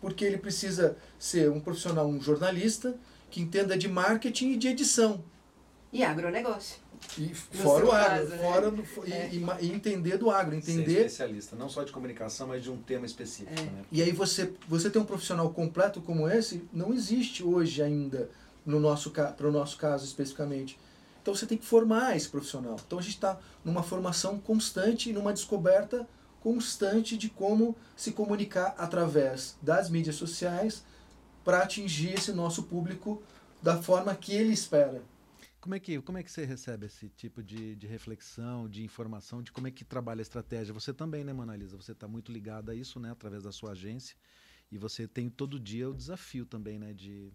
Porque 0.00 0.24
ele 0.24 0.36
precisa 0.36 0.96
ser 1.16 1.48
um 1.48 1.60
profissional, 1.60 2.08
um 2.08 2.20
jornalista, 2.20 2.96
que 3.30 3.40
entenda 3.40 3.78
de 3.78 3.86
marketing 3.86 4.50
e 4.50 4.56
de 4.56 4.66
edição. 4.66 5.22
E 5.92 6.02
agronegócio. 6.02 6.82
E 7.16 7.32
fora 7.32 7.86
o 7.86 7.92
agro, 7.92 8.28
caso, 8.30 8.42
fora 8.42 8.70
né? 8.70 8.82
do, 8.82 9.12
é. 9.12 9.28
e, 9.30 9.66
e, 9.66 9.72
entender 9.72 10.16
do 10.16 10.28
agro, 10.28 10.56
entender. 10.56 10.84
Ser 10.84 10.96
especialista, 10.98 11.54
não 11.54 11.68
só 11.68 11.84
de 11.84 11.92
comunicação, 11.92 12.48
mas 12.48 12.64
de 12.64 12.70
um 12.70 12.78
tema 12.78 13.06
específico. 13.06 13.60
É. 13.60 13.62
Né? 13.62 13.84
E 13.92 14.02
aí 14.02 14.10
você, 14.10 14.52
você 14.68 14.90
tem 14.90 15.00
um 15.00 15.04
profissional 15.04 15.48
completo 15.50 16.00
como 16.00 16.28
esse, 16.28 16.64
não 16.72 16.92
existe 16.92 17.44
hoje 17.44 17.80
ainda 17.80 18.28
no 18.64 18.78
nosso 18.78 19.10
para 19.10 19.48
o 19.48 19.52
nosso 19.52 19.76
caso 19.76 20.04
especificamente. 20.04 20.78
Então 21.20 21.34
você 21.34 21.46
tem 21.46 21.56
que 21.56 21.64
formar 21.64 22.16
esse 22.16 22.28
profissional. 22.28 22.76
Então 22.84 22.98
a 22.98 23.02
gente 23.02 23.14
está 23.14 23.38
numa 23.64 23.82
formação 23.82 24.38
constante 24.38 25.10
e 25.10 25.12
numa 25.12 25.32
descoberta 25.32 26.06
constante 26.40 27.16
de 27.16 27.28
como 27.28 27.76
se 27.96 28.10
comunicar 28.10 28.74
através 28.76 29.56
das 29.62 29.88
mídias 29.88 30.16
sociais 30.16 30.84
para 31.44 31.62
atingir 31.62 32.14
esse 32.14 32.32
nosso 32.32 32.64
público 32.64 33.22
da 33.62 33.80
forma 33.80 34.14
que 34.14 34.34
ele 34.34 34.52
espera. 34.52 35.02
Como 35.60 35.76
é 35.76 35.78
que, 35.78 36.02
como 36.02 36.18
é 36.18 36.24
que 36.24 36.30
você 36.32 36.44
recebe 36.44 36.86
esse 36.86 37.08
tipo 37.08 37.40
de, 37.40 37.76
de 37.76 37.86
reflexão, 37.86 38.68
de 38.68 38.82
informação, 38.82 39.40
de 39.40 39.52
como 39.52 39.68
é 39.68 39.70
que 39.70 39.84
trabalha 39.84 40.20
a 40.20 40.22
estratégia? 40.22 40.74
Você 40.74 40.92
também, 40.92 41.22
né, 41.22 41.32
Monalisa? 41.32 41.76
Você 41.76 41.92
está 41.92 42.08
muito 42.08 42.32
ligada 42.32 42.72
a 42.72 42.74
isso, 42.74 42.98
né, 42.98 43.12
através 43.12 43.44
da 43.44 43.52
sua 43.52 43.70
agência. 43.70 44.16
E 44.72 44.76
você 44.76 45.06
tem 45.06 45.30
todo 45.30 45.60
dia 45.60 45.88
o 45.88 45.94
desafio 45.94 46.44
também, 46.44 46.80
né, 46.80 46.92
de 46.92 47.32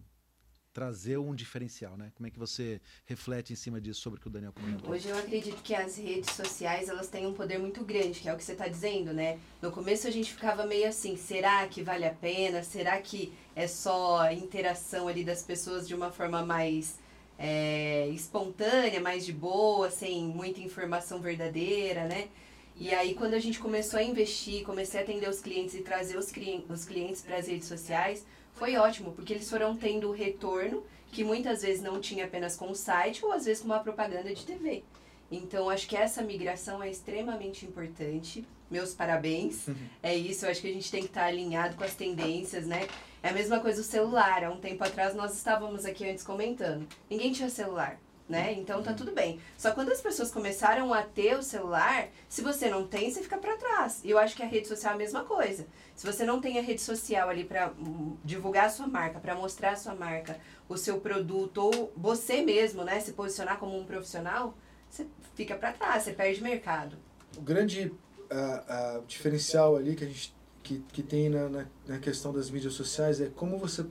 trazer 0.78 1.18
um 1.18 1.34
diferencial, 1.34 1.96
né? 1.96 2.12
Como 2.14 2.28
é 2.28 2.30
que 2.30 2.38
você 2.38 2.80
reflete 3.04 3.52
em 3.52 3.56
cima 3.56 3.80
disso 3.80 4.00
sobre 4.00 4.20
o 4.20 4.22
que 4.22 4.28
o 4.28 4.30
Daniel 4.30 4.52
comentou? 4.52 4.92
Hoje 4.92 5.08
eu 5.08 5.18
acredito 5.18 5.60
que 5.60 5.74
as 5.74 5.98
redes 5.98 6.30
sociais 6.30 6.88
elas 6.88 7.08
têm 7.08 7.26
um 7.26 7.32
poder 7.32 7.58
muito 7.58 7.84
grande, 7.84 8.20
que 8.20 8.28
é 8.28 8.32
o 8.32 8.36
que 8.36 8.44
você 8.44 8.52
está 8.52 8.68
dizendo, 8.68 9.12
né? 9.12 9.40
No 9.60 9.72
começo 9.72 10.06
a 10.06 10.10
gente 10.12 10.32
ficava 10.32 10.64
meio 10.66 10.86
assim, 10.86 11.16
será 11.16 11.66
que 11.66 11.82
vale 11.82 12.04
a 12.06 12.14
pena? 12.14 12.62
Será 12.62 13.02
que 13.02 13.32
é 13.56 13.66
só 13.66 14.30
interação 14.30 15.08
ali 15.08 15.24
das 15.24 15.42
pessoas 15.42 15.88
de 15.88 15.96
uma 15.96 16.12
forma 16.12 16.46
mais 16.46 17.00
é, 17.36 18.06
espontânea, 18.10 19.00
mais 19.00 19.26
de 19.26 19.32
boa, 19.32 19.90
sem 19.90 20.22
muita 20.26 20.60
informação 20.60 21.20
verdadeira, 21.20 22.04
né? 22.04 22.28
E 22.76 22.94
aí, 22.94 23.16
quando 23.16 23.34
a 23.34 23.40
gente 23.40 23.58
começou 23.58 23.98
a 23.98 24.02
investir, 24.04 24.62
comecei 24.62 25.00
a 25.00 25.02
atender 25.02 25.28
os 25.28 25.40
clientes 25.40 25.74
e 25.74 25.80
trazer 25.80 26.16
os, 26.16 26.32
os 26.68 26.84
clientes 26.84 27.20
para 27.20 27.36
as 27.36 27.48
redes 27.48 27.66
sociais, 27.66 28.24
foi 28.58 28.76
ótimo, 28.76 29.12
porque 29.12 29.32
eles 29.32 29.48
foram 29.48 29.76
tendo 29.76 30.10
retorno 30.10 30.82
que 31.12 31.24
muitas 31.24 31.62
vezes 31.62 31.82
não 31.82 32.00
tinha 32.00 32.24
apenas 32.24 32.56
com 32.56 32.70
o 32.70 32.74
site 32.74 33.24
ou 33.24 33.32
às 33.32 33.44
vezes 33.44 33.62
com 33.62 33.68
uma 33.68 33.78
propaganda 33.78 34.34
de 34.34 34.44
TV. 34.44 34.82
Então, 35.30 35.70
acho 35.70 35.86
que 35.86 35.96
essa 35.96 36.22
migração 36.22 36.82
é 36.82 36.90
extremamente 36.90 37.64
importante. 37.64 38.44
Meus 38.70 38.94
parabéns. 38.94 39.66
Uhum. 39.68 39.76
É 40.02 40.14
isso, 40.14 40.44
eu 40.44 40.50
acho 40.50 40.60
que 40.60 40.68
a 40.68 40.72
gente 40.72 40.90
tem 40.90 41.02
que 41.02 41.08
estar 41.08 41.24
alinhado 41.24 41.76
com 41.76 41.84
as 41.84 41.94
tendências, 41.94 42.66
né? 42.66 42.86
É 43.22 43.30
a 43.30 43.32
mesma 43.32 43.60
coisa 43.60 43.80
o 43.80 43.84
celular. 43.84 44.44
Há 44.44 44.50
um 44.50 44.58
tempo 44.58 44.82
atrás 44.84 45.14
nós 45.14 45.34
estávamos 45.34 45.84
aqui 45.84 46.08
antes 46.08 46.24
comentando. 46.24 46.86
Ninguém 47.08 47.32
tinha 47.32 47.48
celular 47.48 47.98
né? 48.28 48.52
Então 48.58 48.82
tá 48.82 48.92
tudo 48.92 49.12
bem. 49.12 49.40
Só 49.56 49.72
quando 49.72 49.90
as 49.90 50.00
pessoas 50.00 50.30
começaram 50.30 50.92
a 50.92 51.02
ter 51.02 51.36
o 51.36 51.42
celular, 51.42 52.08
se 52.28 52.42
você 52.42 52.68
não 52.68 52.86
tem, 52.86 53.10
você 53.10 53.22
fica 53.22 53.38
para 53.38 53.56
trás. 53.56 54.00
E 54.04 54.10
eu 54.10 54.18
acho 54.18 54.36
que 54.36 54.42
a 54.42 54.46
rede 54.46 54.68
social 54.68 54.92
é 54.92 54.94
a 54.94 54.98
mesma 54.98 55.24
coisa. 55.24 55.66
Se 55.98 56.06
você 56.06 56.24
não 56.24 56.40
tem 56.40 56.60
a 56.60 56.62
rede 56.62 56.80
social 56.80 57.28
ali 57.28 57.42
para 57.42 57.72
hum, 57.72 58.16
divulgar 58.24 58.66
a 58.66 58.70
sua 58.70 58.86
marca, 58.86 59.18
para 59.18 59.34
mostrar 59.34 59.72
a 59.72 59.76
sua 59.76 59.96
marca, 59.96 60.38
o 60.68 60.76
seu 60.76 61.00
produto 61.00 61.58
ou 61.58 61.92
você 61.96 62.40
mesmo, 62.40 62.84
né, 62.84 63.00
se 63.00 63.14
posicionar 63.14 63.58
como 63.58 63.76
um 63.76 63.84
profissional, 63.84 64.56
você 64.88 65.08
fica 65.34 65.56
para 65.56 65.72
trás, 65.72 66.04
você 66.04 66.12
perde 66.12 66.40
mercado. 66.40 66.96
O 67.36 67.40
grande 67.40 67.88
uh, 67.88 69.00
uh, 69.00 69.04
diferencial 69.08 69.74
ali 69.74 69.96
que 69.96 70.04
a 70.04 70.06
gente 70.06 70.32
que, 70.62 70.78
que 70.92 71.02
tem 71.02 71.28
na, 71.28 71.48
na, 71.48 71.66
na 71.88 71.98
questão 71.98 72.32
das 72.32 72.48
mídias 72.48 72.74
sociais 72.74 73.20
é 73.20 73.26
como 73.34 73.58
você 73.58 73.82
uh, 73.82 73.90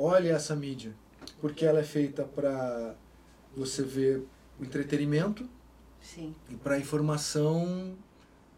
olha 0.00 0.32
essa 0.32 0.56
mídia, 0.56 0.96
porque 1.40 1.64
ela 1.64 1.78
é 1.78 1.84
feita 1.84 2.24
para 2.24 2.96
você 3.56 3.84
vê 3.84 4.20
o 4.58 4.64
entretenimento 4.64 5.48
Sim. 6.00 6.34
e 6.48 6.56
para 6.56 6.74
a 6.74 6.78
informação 6.80 7.96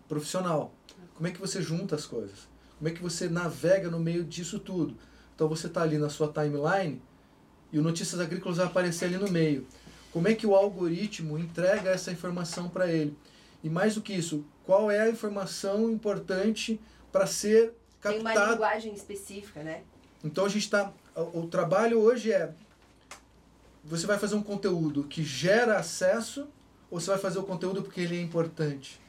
profissional. 0.09 0.73
Como 1.15 1.27
é 1.27 1.31
que 1.31 1.39
você 1.39 1.61
junta 1.61 1.97
as 1.97 2.07
coisas? 2.07 2.51
Como 2.83 2.89
é 2.89 2.97
que 2.97 3.01
você 3.01 3.29
navega 3.29 3.89
no 3.89 4.01
meio 4.01 4.25
disso 4.25 4.59
tudo? 4.59 4.97
Então 5.37 5.49
você 5.49 5.69
está 5.69 5.83
ali 5.83 5.99
na 5.99 6.09
sua 6.09 6.33
timeline, 6.33 7.01
e 7.71 7.79
o 7.79 7.83
Notícias 7.83 8.21
Agrícolas 8.21 8.57
vai 8.57 8.67
aparecer 8.67 9.05
ali 9.05 9.19
no 9.19 9.31
meio. 9.31 9.65
Como 10.11 10.27
é 10.27 10.35
que 10.35 10.45
o 10.45 10.57
algoritmo 10.57 11.39
entrega 11.39 11.91
essa 11.91 12.11
informação 12.11 12.69
para 12.69 12.91
ele? 12.91 13.17
E 13.63 13.71
mais 13.71 13.95
do 13.95 14.03
que 14.03 14.13
isso, 14.13 14.45
qual 14.67 14.91
é 14.91 14.99
a 14.99 15.09
informação 15.09 15.93
importante 15.93 16.81
para 17.13 17.25
ser 17.25 17.73
captada? 18.01 18.31
Tem 18.31 18.43
uma 18.43 18.51
linguagem 18.51 18.93
específica, 18.93 19.63
né? 19.63 19.83
Então 20.25 20.45
a 20.45 20.49
gente 20.49 20.65
está. 20.65 20.93
O, 21.15 21.43
o 21.43 21.47
trabalho 21.47 22.01
hoje 22.01 22.33
é. 22.33 22.53
Você 23.85 24.09
vai 24.09 24.19
fazer 24.19 24.35
um 24.35 24.43
conteúdo 24.43 25.05
que 25.05 25.23
gera 25.23 25.79
acesso 25.79 26.49
ou 26.91 26.99
você 26.99 27.11
vai 27.13 27.19
fazer 27.21 27.39
o 27.39 27.45
conteúdo 27.45 27.81
porque 27.81 28.01
ele 28.01 28.19
é 28.19 28.21
importante? 28.21 29.01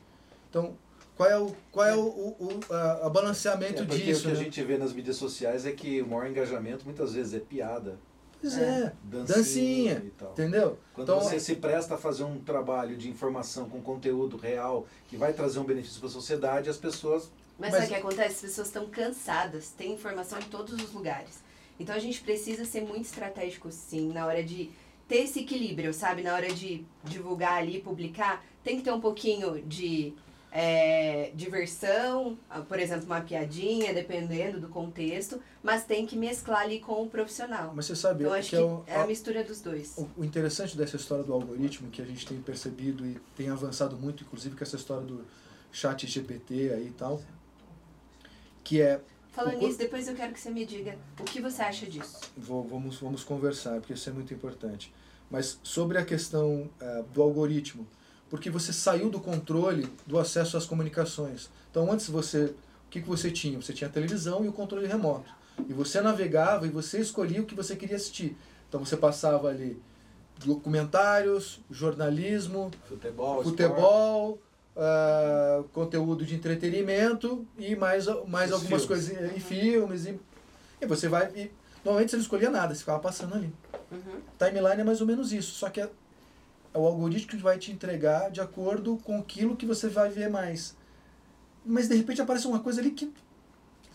Então, 0.47 0.77
qual 1.15 1.29
é 1.29 1.37
o, 1.37 1.55
qual 1.71 1.85
é 1.85 1.95
o, 1.95 1.99
o, 2.01 2.59
o 2.69 2.73
a, 2.73 3.05
a 3.05 3.09
balanceamento 3.09 3.83
é 3.83 3.85
porque 3.85 4.03
disso? 4.03 4.21
O 4.21 4.23
que 4.23 4.27
né? 4.29 4.33
a 4.33 4.43
gente 4.43 4.63
vê 4.63 4.77
nas 4.77 4.93
mídias 4.93 5.15
sociais 5.17 5.65
é 5.65 5.71
que 5.71 6.01
o 6.01 6.07
maior 6.07 6.27
engajamento 6.27 6.85
muitas 6.85 7.13
vezes 7.13 7.33
é 7.33 7.39
piada. 7.39 7.97
Pois 8.41 8.57
é, 8.57 8.91
dancinha, 9.03 9.35
dancinha, 9.37 10.03
e 10.05 10.09
tal. 10.09 10.31
entendeu? 10.33 10.77
Quando 10.93 11.09
Então, 11.09 11.21
você 11.21 11.39
se 11.39 11.55
presta 11.55 11.95
a 11.95 11.97
fazer 11.97 12.25
um 12.25 12.39
trabalho 12.39 12.97
de 12.97 13.09
informação 13.09 13.69
com 13.69 13.81
conteúdo 13.81 14.35
real 14.35 14.85
que 15.07 15.15
vai 15.15 15.31
trazer 15.31 15.59
um 15.59 15.63
benefício 15.63 15.99
para 15.99 16.09
a 16.09 16.11
sociedade, 16.11 16.69
as 16.69 16.75
pessoas 16.77 17.31
Mas, 17.57 17.71
Mas- 17.71 17.83
sabe 17.83 17.85
o 17.85 17.89
que 17.89 17.95
acontece? 17.95 18.35
As 18.35 18.41
pessoas 18.41 18.67
estão 18.67 18.87
cansadas, 18.87 19.69
tem 19.69 19.93
informação 19.93 20.39
em 20.39 20.43
todos 20.43 20.73
os 20.73 20.91
lugares. 20.91 21.41
Então 21.79 21.95
a 21.95 21.99
gente 21.99 22.19
precisa 22.21 22.65
ser 22.65 22.81
muito 22.81 23.05
estratégico, 23.05 23.71
sim, 23.71 24.11
na 24.11 24.25
hora 24.25 24.43
de 24.43 24.69
ter 25.07 25.19
esse 25.19 25.39
equilíbrio, 25.39 25.93
sabe? 25.93 26.21
Na 26.21 26.33
hora 26.33 26.51
de 26.53 26.83
divulgar 27.03 27.59
ali, 27.59 27.79
publicar, 27.79 28.43
tem 28.63 28.75
que 28.77 28.83
ter 28.83 28.91
um 28.91 28.99
pouquinho 28.99 29.61
de 29.61 30.13
é, 30.55 31.31
diversão, 31.33 32.37
ah, 32.47 32.61
por 32.61 32.79
exemplo, 32.79 33.05
uma 33.07 33.21
piadinha, 33.21 33.91
dependendo 33.91 34.59
do 34.61 34.67
contexto, 34.69 35.41
mas 35.63 35.83
tem 35.83 36.05
que 36.05 36.15
mesclar 36.15 36.61
ali 36.61 36.79
com 36.79 37.01
o 37.01 37.09
profissional. 37.09 37.73
mas 37.75 37.85
você 37.87 37.95
sabe 37.95 38.23
Então 38.23 38.35
acho 38.35 38.49
que 38.51 38.55
que 38.55 38.61
é 38.61 38.65
o, 38.65 38.83
é 38.85 38.95
a 38.97 39.07
mistura 39.07 39.43
dos 39.43 39.61
dois. 39.61 39.97
o, 39.97 40.07
o 40.21 40.23
interessante 40.23 40.77
dessa 40.77 40.95
história 40.95 41.23
do 41.23 41.33
algoritmo 41.33 41.89
que 41.89 42.01
a 42.03 42.05
gente 42.05 42.27
tem 42.27 42.39
percebido 42.39 43.03
e 43.03 43.19
tem 43.35 43.49
avançado 43.49 43.97
muito, 43.97 44.23
inclusive 44.23 44.55
com 44.55 44.63
essa 44.63 44.75
história 44.75 45.03
do 45.07 45.25
chat 45.71 46.05
GPT 46.05 46.71
aí 46.71 46.87
e 46.87 46.91
tal, 46.91 47.19
que 48.63 48.79
é 48.81 49.01
Falando 49.31 49.57
nisso, 49.57 49.79
depois 49.79 50.07
eu 50.07 50.13
quero 50.13 50.31
que 50.31 50.39
você 50.39 50.51
me 50.51 50.63
diga 50.63 50.95
o 51.19 51.23
que 51.23 51.41
você 51.41 51.63
acha 51.63 51.87
disso. 51.87 52.19
Vou- 52.37 52.63
vamos, 52.63 52.97
vamos 52.97 53.23
conversar, 53.23 53.79
porque 53.79 53.93
isso 53.93 54.07
é 54.07 54.13
muito 54.13 54.31
importante. 54.31 54.93
Mas 55.31 55.59
sobre 55.63 55.97
a 55.97 56.05
questão 56.05 56.69
eh, 56.79 57.03
do 57.11 57.19
algoritmo, 57.23 57.87
porque 58.33 58.49
você 58.49 58.73
saiu 58.73 59.11
do 59.11 59.19
controle 59.19 59.87
do 60.07 60.17
acesso 60.17 60.57
às 60.57 60.65
comunicações. 60.65 61.51
Então, 61.69 61.91
antes 61.91 62.09
você, 62.09 62.45
o 62.45 62.89
que, 62.89 62.99
que 62.99 63.07
você 63.07 63.29
tinha? 63.29 63.61
Você 63.61 63.73
tinha 63.73 63.87
a 63.87 63.93
televisão 63.93 64.43
e 64.43 64.47
o 64.47 64.51
controle 64.51 64.87
remoto. 64.87 65.31
E 65.69 65.71
você 65.71 66.01
navegava 66.01 66.65
e 66.65 66.71
você 66.71 66.99
escolhia 66.99 67.43
o 67.43 67.45
que 67.45 67.53
você 67.53 67.75
queria 67.75 67.95
assistir. 67.95 68.35
Então, 68.67 68.83
você 68.83 68.97
passava 68.97 69.49
ali 69.49 69.79
documentários, 70.43 71.59
jornalismo, 71.69 72.71
futebol, 72.85 73.43
futebol, 73.43 74.41
ah, 74.75 75.63
conteúdo 75.71 76.25
de 76.25 76.33
entretenimento 76.33 77.45
e 77.55 77.75
mais, 77.75 78.07
mais 78.27 78.49
Os 78.49 78.63
algumas 78.63 78.83
filmes. 78.83 78.85
coisas 78.85 79.37
e 79.37 79.39
filmes 79.39 80.07
e, 80.07 80.19
e 80.81 80.87
você 80.87 81.07
vai 81.07 81.27
e, 81.35 81.51
normalmente 81.85 82.09
você 82.09 82.15
não 82.15 82.23
escolhia 82.23 82.49
nada, 82.49 82.73
você 82.73 82.79
ficava 82.79 82.97
passando 82.97 83.35
ali. 83.35 83.53
Uhum. 83.91 84.21
Timeline 84.39 84.81
é 84.81 84.83
mais 84.83 85.01
ou 85.01 85.05
menos 85.05 85.31
isso, 85.31 85.51
só 85.51 85.69
que 85.69 85.79
é, 85.79 85.87
é 86.73 86.77
o 86.77 86.85
algoritmo 86.85 87.29
que 87.31 87.37
vai 87.37 87.57
te 87.57 87.71
entregar 87.71 88.31
de 88.31 88.41
acordo 88.41 88.97
com 89.03 89.17
aquilo 89.19 89.55
que 89.55 89.65
você 89.65 89.87
vai 89.89 90.09
ver 90.09 90.29
mais. 90.29 90.75
Mas 91.65 91.87
de 91.87 91.95
repente 91.95 92.21
aparece 92.21 92.47
uma 92.47 92.59
coisa 92.59 92.81
ali 92.81 92.91
que 92.91 93.13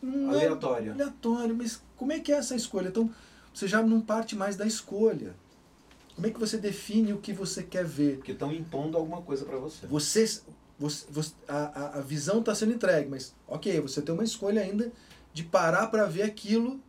não 0.03 0.33
é 0.35 0.45
aleatória. 0.47 0.93
aleatório, 0.93 1.55
mas 1.57 1.83
como 1.97 2.13
é 2.13 2.21
que 2.21 2.33
é 2.33 2.37
essa 2.37 2.55
escolha? 2.55 2.89
Então, 2.89 3.13
você 3.53 3.67
já 3.67 3.83
não 3.83 4.01
parte 4.01 4.37
mais 4.37 4.57
da 4.57 4.65
escolha. 4.67 5.35
Como 6.15 6.27
é 6.27 6.31
que 6.31 6.39
você 6.39 6.57
define 6.57 7.13
o 7.13 7.19
que 7.19 7.33
você 7.33 7.63
quer 7.63 7.85
ver? 7.85 8.17
Porque 8.17 8.33
estão 8.33 8.53
impondo 8.53 8.97
alguma 8.97 9.23
coisa 9.23 9.45
para 9.45 9.57
você. 9.59 9.87
Você, 9.87 10.41
você, 10.79 11.05
você- 11.11 11.35
a, 11.49 11.57
a, 11.57 11.99
a 11.99 12.01
visão 12.01 12.41
está 12.41 12.55
sendo 12.55 12.73
entregue, 12.75 13.09
mas 13.09 13.35
ok, 13.47 13.81
você 13.81 14.01
tem 14.03 14.15
uma 14.15 14.25
escolha 14.25 14.63
ainda 14.63 14.91
de 15.33 15.43
parar 15.45 15.89
para 15.89 16.07
ver 16.07 16.23
aquilo 16.23 16.81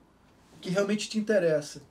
que 0.61 0.69
realmente 0.69 1.09
te 1.09 1.17
interessa. 1.19 1.81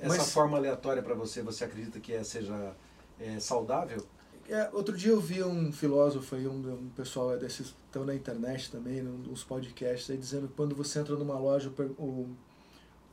Essa 0.00 0.16
Mas- 0.16 0.30
forma 0.32 0.56
aleatória 0.56 1.02
para 1.02 1.14
você, 1.14 1.42
você 1.42 1.64
acredita 1.64 1.98
que 2.00 2.12
é, 2.12 2.22
seja 2.22 2.72
é, 3.20 3.38
saudável? 3.40 4.04
É, 4.48 4.70
outro 4.72 4.96
dia 4.96 5.10
eu 5.12 5.20
vi 5.20 5.42
um 5.42 5.70
filósofo 5.72 6.34
aí, 6.34 6.46
um, 6.48 6.54
um 6.72 6.88
pessoal 6.96 7.36
desses 7.38 7.74
estão 7.86 8.04
na 8.04 8.14
internet 8.14 8.70
também, 8.70 9.02
num 9.02 9.20
dos 9.20 9.44
podcasts 9.44 10.10
aí, 10.10 10.16
dizendo 10.16 10.48
que 10.48 10.54
quando 10.54 10.74
você 10.74 11.00
entra 11.00 11.14
numa 11.16 11.38
loja, 11.38 11.70
o, 11.98 12.28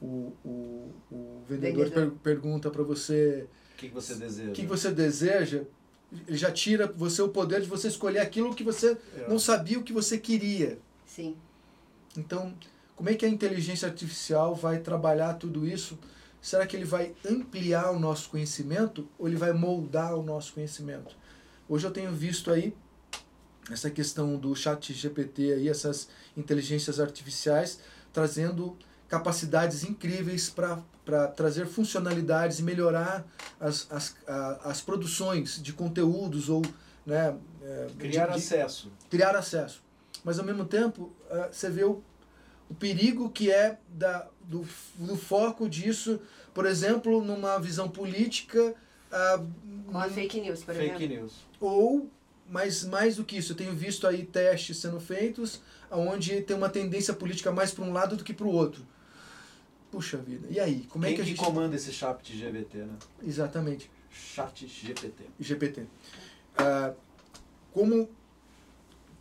o, 0.01 0.05
o, 0.45 0.91
o 1.11 1.41
vendedor, 1.47 1.85
Vendedor. 1.85 2.11
per- 2.11 2.19
pergunta 2.21 2.69
para 2.69 2.83
você 2.83 3.47
O 3.73 3.77
que, 3.77 3.89
que 3.89 3.93
você 3.93 4.15
deseja? 4.15 4.49
o 4.51 4.53
que 4.53 4.65
você 4.65 4.91
deseja, 4.91 5.63
ele 6.27 6.37
já 6.37 6.51
tira 6.51 6.87
você 6.87 7.21
o 7.21 7.29
poder 7.29 7.61
de 7.61 7.67
você 7.67 7.87
escolher 7.89 8.19
aquilo 8.19 8.55
que 8.55 8.63
você 8.63 8.97
É. 9.17 9.27
não 9.27 9.37
sabia 9.39 9.77
o 9.79 9.83
que 9.83 9.91
você 9.91 10.17
queria. 10.17 10.79
Sim. 11.05 11.35
Então, 12.17 12.53
como 12.95 13.09
é 13.09 13.13
que 13.13 13.25
a 13.25 13.29
inteligência 13.29 13.87
artificial 13.89 14.55
vai 14.55 14.79
trabalhar 14.79 15.33
tudo 15.33 15.67
isso? 15.67 15.97
Será 16.45 16.67
que 16.67 16.75
ele 16.75 16.85
vai 16.85 17.11
ampliar 17.27 17.89
o 17.89 17.97
nosso 17.97 18.29
conhecimento 18.29 19.09
ou 19.17 19.27
ele 19.27 19.35
vai 19.35 19.51
moldar 19.51 20.13
o 20.13 20.21
nosso 20.21 20.53
conhecimento? 20.53 21.15
Hoje 21.67 21.87
eu 21.87 21.89
tenho 21.91 22.11
visto 22.11 22.51
aí 22.51 22.71
essa 23.71 23.89
questão 23.89 24.37
do 24.37 24.55
chat 24.55 24.93
GPT 24.93 25.53
aí, 25.53 25.67
essas 25.67 26.07
inteligências 26.37 26.99
artificiais 26.99 27.79
trazendo 28.13 28.77
capacidades 29.07 29.83
incríveis 29.83 30.47
para 30.47 31.27
trazer 31.29 31.65
funcionalidades 31.65 32.59
e 32.59 32.63
melhorar 32.63 33.25
as, 33.59 33.87
as, 33.91 34.15
as 34.63 34.81
produções 34.81 35.59
de 35.59 35.73
conteúdos 35.73 36.47
ou 36.47 36.61
né, 37.07 37.35
é, 37.63 37.87
Criar 37.97 38.27
de- 38.27 38.33
de- 38.33 38.37
acesso. 38.37 38.91
criar 39.09 39.35
acesso. 39.35 39.81
Mas 40.23 40.37
ao 40.37 40.45
mesmo 40.45 40.63
tempo, 40.65 41.11
eh, 41.27 41.49
você 41.51 41.71
vê 41.71 41.83
o, 41.83 42.03
o 42.69 42.73
perigo 42.73 43.29
que 43.29 43.51
é 43.51 43.77
da, 43.89 44.27
do, 44.43 44.65
do 44.95 45.15
foco 45.15 45.69
disso, 45.69 46.19
por 46.53 46.65
exemplo, 46.65 47.23
numa 47.23 47.59
visão 47.59 47.89
política, 47.89 48.73
ah, 49.11 49.43
Com 49.91 49.97
a 49.97 50.07
num- 50.07 50.13
fake 50.13 50.41
news, 50.41 50.63
por 50.63 50.73
Fake 50.75 50.95
exemplo. 51.03 51.07
news. 51.21 51.33
ou, 51.59 52.09
mas 52.49 52.83
mais 52.83 53.15
do 53.17 53.23
que 53.23 53.37
isso, 53.37 53.53
eu 53.53 53.55
tenho 53.55 53.73
visto 53.73 54.05
aí 54.07 54.25
testes 54.25 54.77
sendo 54.77 54.99
feitos 54.99 55.61
onde 55.91 56.41
tem 56.41 56.55
uma 56.55 56.69
tendência 56.69 57.13
política 57.13 57.51
mais 57.51 57.71
para 57.71 57.83
um 57.83 57.93
lado 57.93 58.15
do 58.17 58.23
que 58.23 58.33
para 58.33 58.45
o 58.47 58.51
outro. 58.51 58.85
Puxa 59.91 60.17
vida, 60.17 60.47
e 60.49 60.59
aí? 60.59 60.85
Como 60.89 61.03
Quem 61.05 61.13
é 61.13 61.15
que 61.15 61.21
a 61.21 61.25
gente. 61.25 61.37
comanda 61.37 61.75
esse 61.75 61.91
chat 61.93 62.35
GPT, 62.35 62.79
né? 62.79 62.93
Exatamente. 63.23 63.89
Chat 64.11 64.67
GPT. 64.67 65.23
GPT. 65.39 65.85
Ah, 66.57 66.91
como. 67.71 68.09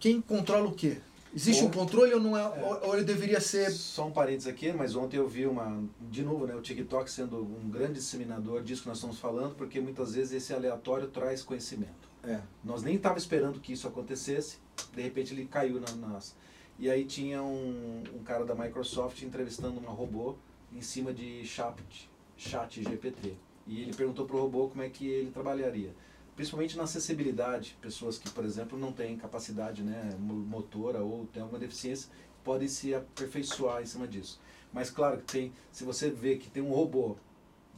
Quem 0.01 0.21
controla 0.21 0.67
o 0.69 0.75
quê? 0.75 0.99
Existe 1.35 1.63
Ou- 1.63 1.69
um 1.69 1.73
controle 1.73 2.15
ou 2.15 2.21
não 2.21 2.37
é, 2.37 2.43
É. 2.43 2.65
ou- 2.87 2.95
ele 2.95 3.05
deveria 3.05 3.41
ser 3.41 3.71
Só 3.73 4.07
um 4.07 4.13
parênteses 4.13 4.47
aqui, 4.47 4.73
mas 4.73 4.95
ontem 4.95 5.17
eu 5.17 5.27
vi 5.29 5.47
uma, 5.47 5.83
de 6.01 6.23
novo, 6.23 6.47
né, 6.47 6.55
o 6.55 6.61
TikTok 6.61 7.11
sendo 7.11 7.39
um 7.43 7.69
grande 7.69 7.95
disseminador 7.95 8.63
disso 8.63 8.83
que 8.83 8.89
nós 8.89 8.99
estamos 8.99 9.19
falando, 9.19 9.55
porque 9.57 9.81
muitas 9.81 10.15
vezes 10.15 10.33
esse 10.33 10.53
aleatório 10.55 11.09
traz 11.09 11.43
conhecimento. 11.43 12.09
É. 12.23 12.41
Nós 12.63 12.83
nem 12.83 12.95
estávamos 12.95 13.25
esperando 13.25 13.59
que 13.61 13.73
isso 13.73 13.87
acontecesse, 13.89 14.59
de 14.95 15.03
repente 15.03 15.35
ele 15.35 15.45
caiu 15.47 15.81
na 15.81 15.91
nas. 16.09 16.37
E 16.79 16.89
aí 16.91 17.05
tinha 17.05 17.43
um, 17.43 18.03
um 18.15 18.23
cara 18.23 18.45
da 18.45 18.55
Microsoft 18.55 19.21
entrevistando 19.23 19.79
uma 19.79 19.91
robô 19.91 20.37
em 20.73 20.81
cima 20.81 21.13
de 21.13 21.45
chat, 21.45 22.09
chat 22.37 22.83
GPT. 22.83 23.35
E 23.67 23.81
ele 23.83 23.93
perguntou 23.95 24.25
para 24.27 24.37
o 24.37 24.41
robô 24.41 24.69
como 24.69 24.83
é 24.83 24.89
que 24.89 25.07
ele 25.07 25.31
trabalharia. 25.31 25.95
Principalmente 26.37 26.77
na 26.77 26.83
acessibilidade, 26.85 27.77
pessoas 27.81 28.19
que, 28.19 28.29
por 28.31 28.45
exemplo, 28.45 28.79
não 28.79 28.93
têm 28.93 29.17
capacidade 29.17 29.83
né, 29.83 30.15
mo- 30.19 30.35
motora 30.35 31.01
ou 31.01 31.27
têm 31.27 31.43
alguma 31.43 31.59
deficiência, 31.61 32.11
podem 32.43 32.67
se 32.69 32.95
aperfeiçoar 32.95 33.83
em 33.83 33.87
cima 33.87 34.07
disso. 34.09 34.41
Mas 34.73 34.91
claro 34.91 35.19
que 35.19 35.25
tem, 35.33 35.53
se 35.71 35.85
você 35.85 36.11
vê 36.11 36.37
que 36.37 36.51
tem 36.51 36.63
um 36.63 36.73
robô 36.73 37.17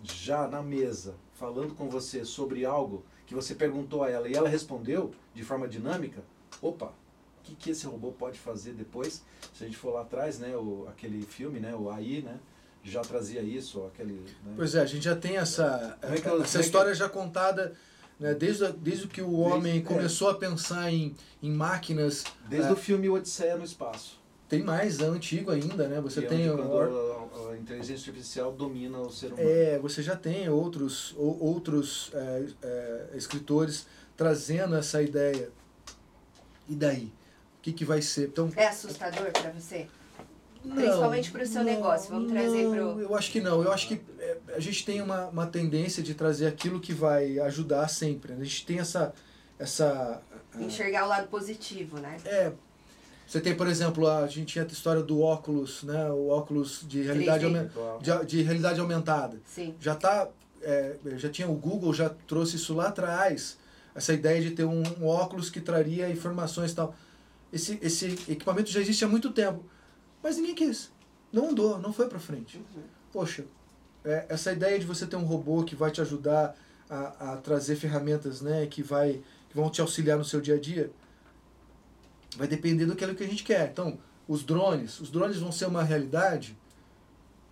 já 0.03 0.49
na 0.49 0.63
mesa 0.63 1.15
falando 1.35 1.75
com 1.75 1.89
você 1.89 2.25
sobre 2.25 2.65
algo 2.65 3.05
que 3.27 3.35
você 3.35 3.55
perguntou 3.55 4.03
a 4.03 4.11
ela 4.11 4.29
e 4.29 4.35
ela 4.35 4.49
respondeu 4.49 5.13
de 5.35 5.43
forma 5.45 5.69
dinâmica, 5.69 6.23
opa, 6.63 6.87
o 6.87 7.43
que, 7.43 7.55
que 7.55 7.71
esse 7.71 7.87
robô 7.87 8.11
pode 8.13 8.39
fazer 8.39 8.73
depois? 8.73 9.23
Se 9.53 9.65
a 9.65 9.67
gente 9.67 9.77
for 9.77 9.93
lá 9.93 10.01
atrás, 10.03 10.39
né, 10.39 10.57
o, 10.57 10.87
aquele 10.89 11.23
filme, 11.23 11.61
né, 11.61 11.75
o 11.75 11.91
AI, 11.91 12.23
né, 12.23 12.39
já 12.83 13.03
trazia 13.03 13.43
isso, 13.43 13.85
aquele... 13.85 14.15
Né, 14.45 14.55
Pois 14.57 14.75
é, 14.75 14.81
a 14.81 14.87
gente 14.87 15.05
já 15.05 15.15
tem 15.17 15.37
essa, 15.37 15.99
é 16.03 16.17
que 16.21 16.27
eu- 16.29 16.43
essa 16.43 16.59
é 16.59 16.61
que- 16.61 16.67
história 16.67 16.95
já 16.95 17.09
contada 17.09 17.75
né, 18.19 18.35
desde, 18.35 18.73
desde 18.73 19.07
que 19.09 19.21
o 19.21 19.33
homem 19.39 19.75
Desde- 19.75 19.93
é. 19.93 19.97
começou 19.97 20.31
a 20.31 20.35
pensar 20.35 20.91
em, 20.93 21.15
em 21.43 21.51
máquinas. 21.51 22.25
Desde 22.49 22.69
é, 22.69 22.73
o 22.73 22.77
filme 22.77 23.09
Odisseia 23.09 23.57
no 23.57 23.65
Espaço. 23.65 24.19
Tem 24.49 24.63
mais, 24.63 25.01
é 25.01 25.05
antigo 25.07 25.51
ainda, 25.51 25.89
né? 25.89 26.01
Você 26.01 26.21
que 26.21 26.27
é 26.27 26.29
tem. 26.31 26.51
onde 26.51 26.63
o- 26.63 26.69
quando 26.69 27.49
a, 27.49 27.51
a 27.53 27.57
inteligência 27.59 28.11
artificial 28.11 28.53
domina 28.53 28.99
o 29.01 29.11
ser 29.11 29.33
humano. 29.33 29.49
é, 29.49 29.79
você 29.79 30.03
já 30.03 30.15
tem 30.17 30.49
outros, 30.49 31.15
ou- 31.19 31.43
outros 31.43 32.11
é, 32.15 32.45
é, 32.63 33.07
escritores 33.17 33.87
trazendo 34.17 34.77
essa 34.77 35.03
ideia. 35.03 35.51
E 36.69 36.75
daí? 36.75 37.13
O 37.59 37.63
que, 37.63 37.73
que 37.73 37.85
vai 37.85 38.01
ser? 38.01 38.29
Então, 38.29 38.49
É 38.57 38.69
assustador 38.69 39.31
pra 39.33 39.51
você? 39.51 39.89
Principalmente 40.63 41.31
para 41.31 41.43
o 41.43 41.47
seu 41.47 41.63
não, 41.65 41.73
negócio. 41.73 42.11
Vamos 42.11 42.31
trazer 42.33 42.69
para 42.71 42.87
o. 42.87 43.01
Eu 43.01 43.15
acho 43.17 43.31
que 43.33 43.41
não. 43.41 43.63
Eu 43.63 43.73
acho 43.73 43.89
que 43.89 44.01
é, 44.21 44.36
a 44.57 44.61
gente 44.61 44.85
tem 44.85 45.01
uma, 45.01 45.27
uma 45.27 45.47
tendência 45.47 46.03
de 46.03 46.15
trazer 46.15 46.47
aquilo 46.47 46.81
que 46.81 46.93
vai 46.93 47.39
ajudar 47.41 47.89
sempre. 47.89 48.33
Né? 48.33 48.41
A 48.41 48.45
gente 48.45 48.67
tem 48.67 48.79
essa. 48.79 49.15
essa 49.59 50.21
Enxergar 50.59 51.05
o 51.05 51.09
lado 51.09 51.29
positivo, 51.29 51.99
né? 51.99 52.17
É. 52.25 52.53
Você 53.27 53.41
tem, 53.41 53.57
por 53.57 53.67
exemplo, 53.67 54.09
a 54.09 54.27
gente 54.27 54.53
tinha 54.53 54.65
a 54.65 54.67
história 54.67 55.03
do 55.03 55.21
óculos, 55.21 55.83
né? 55.83 56.11
O 56.11 56.29
óculos 56.29 56.85
de 56.87 57.03
realidade, 57.03 57.45
de, 58.01 58.27
de, 58.27 58.43
realidade 58.43 58.81
aumentada. 58.81 59.41
Sim. 59.45 59.75
Já 59.81 59.95
tá. 59.95 60.29
É, 60.63 60.97
já 61.17 61.29
tinha 61.29 61.49
o 61.49 61.55
Google, 61.55 61.93
já 61.93 62.09
trouxe 62.09 62.57
isso 62.57 62.75
lá 62.75 62.89
atrás. 62.89 63.59
Essa 63.95 64.13
ideia 64.13 64.41
de 64.41 64.53
ter 64.53 64.65
um, 64.65 64.83
um 65.01 65.07
óculos 65.07 65.51
que 65.51 65.61
traria 65.61 66.09
informações 66.09 66.73
e 66.73 66.75
tal. 66.75 66.95
Esse, 67.53 67.79
esse 67.83 68.19
equipamento 68.29 68.71
já 68.71 68.81
existe 68.81 69.05
há 69.05 69.09
muito 69.09 69.31
tempo 69.31 69.65
mas 70.27 70.37
ninguém 70.37 70.57
quis. 70.57 70.91
Não 71.33 71.51
andou, 71.51 71.79
não 71.79 71.93
foi 71.93 72.09
para 72.09 72.19
frente. 72.19 72.59
Uhum. 72.59 72.83
Poxa, 73.13 73.45
é, 74.07 74.25
essa 74.29 74.53
ideia 74.53 74.79
de 74.79 74.87
você 74.87 75.07
ter 75.07 75.17
um 75.17 75.25
robô 75.25 75.65
que 75.65 75.75
vai 75.75 75.91
te 75.91 76.01
ajudar 76.01 76.57
a, 76.89 77.33
a 77.33 77.37
trazer 77.39 77.75
ferramentas 77.75 78.41
né, 78.41 78.65
que, 78.67 78.83
vai, 78.83 79.21
que 79.51 79.57
vão 79.57 79.69
te 79.69 79.81
auxiliar 79.81 80.17
no 80.17 80.25
seu 80.25 80.41
dia 80.41 80.55
a 80.55 80.61
dia, 80.61 80.91
vai 82.37 82.47
depender 82.47 82.87
do 82.87 82.95
que, 82.95 83.05
é 83.05 83.13
que 83.15 83.25
a 83.25 83.27
gente 83.27 83.43
quer. 83.43 83.69
Então, 83.69 83.99
os 84.29 84.45
drones, 84.45 85.01
os 85.01 85.11
drones 85.11 85.39
vão 85.39 85.51
ser 85.51 85.67
uma 85.67 85.83
realidade? 85.83 86.57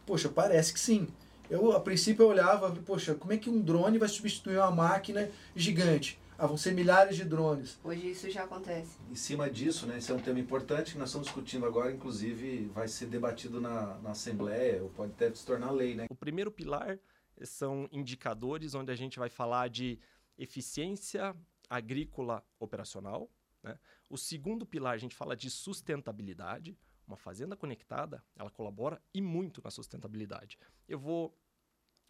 Poxa, 0.06 0.28
parece 0.28 0.72
que 0.72 0.78
sim. 0.78 1.08
Eu, 1.50 1.72
a 1.72 1.80
princípio, 1.80 2.22
eu 2.22 2.28
olhava, 2.28 2.70
poxa, 2.86 3.14
como 3.14 3.32
é 3.32 3.36
que 3.36 3.50
um 3.50 3.60
drone 3.60 3.98
vai 3.98 4.08
substituir 4.08 4.58
uma 4.58 4.70
máquina 4.70 5.28
gigante? 5.56 6.18
Ah, 6.36 6.46
vão 6.48 6.56
ser 6.56 6.72
milhares 6.72 7.16
de 7.16 7.24
drones. 7.24 7.78
Hoje 7.84 8.10
isso 8.10 8.28
já 8.28 8.42
acontece. 8.42 8.98
Em 9.08 9.14
cima 9.14 9.48
disso, 9.48 9.86
né, 9.86 9.98
esse 9.98 10.10
é 10.10 10.14
um 10.14 10.20
tema 10.20 10.40
importante 10.40 10.92
que 10.92 10.98
nós 10.98 11.08
estamos 11.08 11.28
discutindo 11.28 11.64
agora, 11.64 11.92
inclusive 11.92 12.66
vai 12.74 12.88
ser 12.88 13.06
debatido 13.06 13.60
na, 13.60 13.98
na 13.98 14.10
Assembleia, 14.10 14.82
ou 14.82 14.90
pode 14.90 15.12
até 15.12 15.32
se 15.32 15.46
tornar 15.46 15.70
lei. 15.70 15.94
Né? 15.94 16.06
O 16.10 16.14
primeiro 16.16 16.50
pilar 16.50 16.98
são 17.42 17.88
indicadores 17.92 18.74
onde 18.74 18.90
a 18.90 18.96
gente 18.96 19.16
vai 19.16 19.28
falar 19.28 19.68
de 19.68 19.98
eficiência 20.36 21.36
agrícola 21.70 22.44
operacional. 22.58 23.30
Né? 23.62 23.78
O 24.10 24.18
segundo 24.18 24.66
pilar, 24.66 24.94
a 24.94 24.98
gente 24.98 25.14
fala 25.14 25.36
de 25.36 25.48
sustentabilidade. 25.48 26.76
Uma 27.06 27.16
fazenda 27.16 27.54
conectada, 27.54 28.24
ela 28.34 28.50
colabora 28.50 29.00
e 29.12 29.20
muito 29.20 29.60
na 29.62 29.70
sustentabilidade. 29.70 30.58
Eu 30.88 30.98
vou 30.98 31.36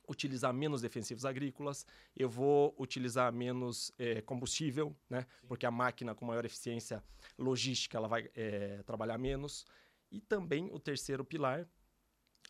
utilizar 0.08 0.52
menos 0.52 0.80
defensivos 0.80 1.24
agrícolas, 1.24 1.86
eu 2.16 2.28
vou 2.28 2.74
utilizar 2.78 3.32
menos 3.32 3.92
é, 3.98 4.20
combustível, 4.22 4.94
né? 5.08 5.26
Porque 5.46 5.66
a 5.66 5.70
máquina 5.70 6.14
com 6.14 6.24
maior 6.24 6.44
eficiência 6.44 7.02
logística 7.38 7.96
ela 7.96 8.08
vai 8.08 8.30
é, 8.34 8.82
trabalhar 8.84 9.18
menos. 9.18 9.64
E 10.10 10.20
também 10.20 10.70
o 10.72 10.78
terceiro 10.78 11.24
pilar, 11.24 11.66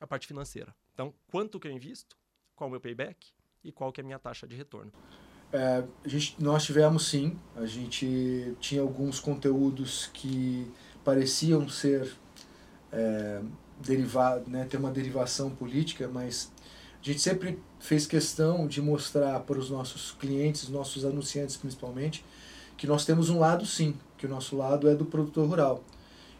a 0.01 0.07
parte 0.07 0.27
financeira. 0.27 0.75
Então, 0.93 1.15
quanto 1.29 1.59
que 1.59 1.67
eu 1.67 1.73
invisto, 1.73 2.17
qual 2.55 2.69
o 2.69 2.71
meu 2.71 2.81
payback 2.81 3.33
e 3.63 3.73
qual 3.73 3.93
que 3.93 4.01
é 4.01 4.03
a 4.03 4.05
minha 4.05 4.19
taxa 4.19 4.47
de 4.47 4.55
retorno. 4.55 4.93
É, 5.53 5.85
gente, 6.05 6.43
nós 6.43 6.65
tivemos 6.65 7.09
sim, 7.09 7.39
a 7.57 7.65
gente 7.65 8.57
tinha 8.61 8.83
alguns 8.83 9.21
conteúdos 9.21 10.09
que 10.13 10.71
pareciam 11.05 11.69
ser 11.69 12.13
é, 12.93 13.41
derivados, 13.81 14.49
né, 14.49 14.65
ter 14.65 14.77
uma 14.77 14.91
derivação 14.91 15.55
política, 15.55 16.09
mas 16.09 16.53
a 17.05 17.07
gente 17.07 17.21
sempre 17.21 17.59
fez 17.79 18.07
questão 18.07 18.67
de 18.67 18.81
mostrar 18.81 19.39
para 19.41 19.59
os 19.59 19.69
nossos 19.69 20.13
clientes, 20.13 20.71
nossos 20.71 21.05
anunciantes 21.05 21.55
principalmente, 21.55 22.25
que 22.79 22.87
nós 22.87 23.05
temos 23.05 23.29
um 23.29 23.39
lado 23.39 23.67
sim, 23.67 23.95
que 24.17 24.25
o 24.25 24.29
nosso 24.29 24.57
lado 24.57 24.89
é 24.89 24.95
do 24.95 25.05
produtor 25.05 25.47
rural. 25.47 25.85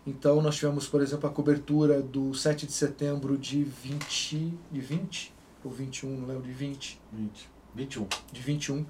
Então 0.07 0.41
nós 0.41 0.57
tivemos, 0.57 0.89
por 0.89 1.03
exemplo, 1.03 1.29
a 1.29 1.33
cobertura 1.33 2.01
do 2.01 2.33
7 2.33 2.67
de 2.67 2.73
setembro 2.73 3.37
de 3.37 3.63
20, 3.63 4.55
de 4.73 4.81
20 4.81 5.35
ou 5.63 5.71
21, 5.71 6.17
não 6.19 6.29
lembro, 6.29 6.43
de 6.43 6.53
20. 6.53 6.99
20. 7.13 7.49
21. 7.75 8.07
De 8.33 8.41
21. 8.41 8.87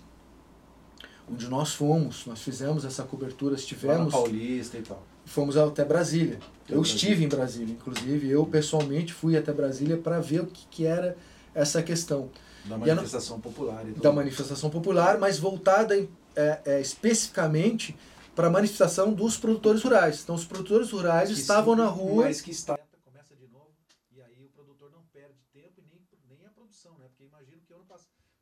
Onde 1.29 1.49
nós 1.49 1.75
fomos, 1.75 2.25
nós 2.27 2.41
fizemos 2.41 2.85
essa 2.85 3.03
cobertura, 3.03 3.57
estivemos. 3.57 4.13
Lá 4.13 4.21
Paulista 4.21 4.79
e 4.79 4.83
tal. 4.83 5.03
Fomos 5.25 5.57
até 5.57 5.85
Brasília. 5.85 6.39
Eu 6.69 6.83
estive 6.83 7.25
em 7.25 7.29
Brasília, 7.29 7.73
inclusive, 7.73 8.29
eu 8.29 8.47
pessoalmente 8.47 9.13
fui 9.13 9.37
até 9.37 9.53
Brasília 9.53 9.97
para 9.97 10.21
ver 10.21 10.43
o 10.43 10.47
que, 10.47 10.67
que 10.71 10.85
era 10.85 11.17
essa 11.55 11.83
questão. 11.83 12.31
Da 12.65 12.79
manifestação 12.79 13.41
popular. 13.41 13.85
da 13.85 14.13
manifestação 14.13 14.71
popular, 14.71 15.19
mas 15.19 15.39
voltada 15.39 15.99
em, 15.99 16.09
é, 16.35 16.61
é, 16.65 16.81
especificamente 16.81 17.95
para 18.35 18.49
a 18.49 18.51
manifestação 18.51 19.13
dos 19.13 19.37
produtores 19.37 19.83
rurais. 19.83 20.23
Então, 20.23 20.35
os 20.35 20.45
produtores 20.45 20.91
rurais 20.91 21.29
que 21.29 21.35
estavam 21.35 21.75
sim, 21.75 21.81
na 21.83 21.87
rua. 21.87 22.25
Mas 22.25 22.41
que 22.41 22.51
está... 22.51 22.79
Começa 23.05 23.37
de 23.37 23.47
novo, 23.49 23.69
e 24.11 24.21
aí 24.21 24.47
o 24.47 24.49
produtor 24.49 24.91
não 24.91 25.03
perde 25.13 25.39
tempo 25.53 25.75
e 25.79 25.85
nem, 25.87 26.01
nem 26.29 26.47
a 26.47 26.51
produção, 26.51 26.93
né? 26.99 27.05
Porque 27.09 27.25
imagino 27.25 27.61
que 27.67 27.73
ano, 27.73 27.85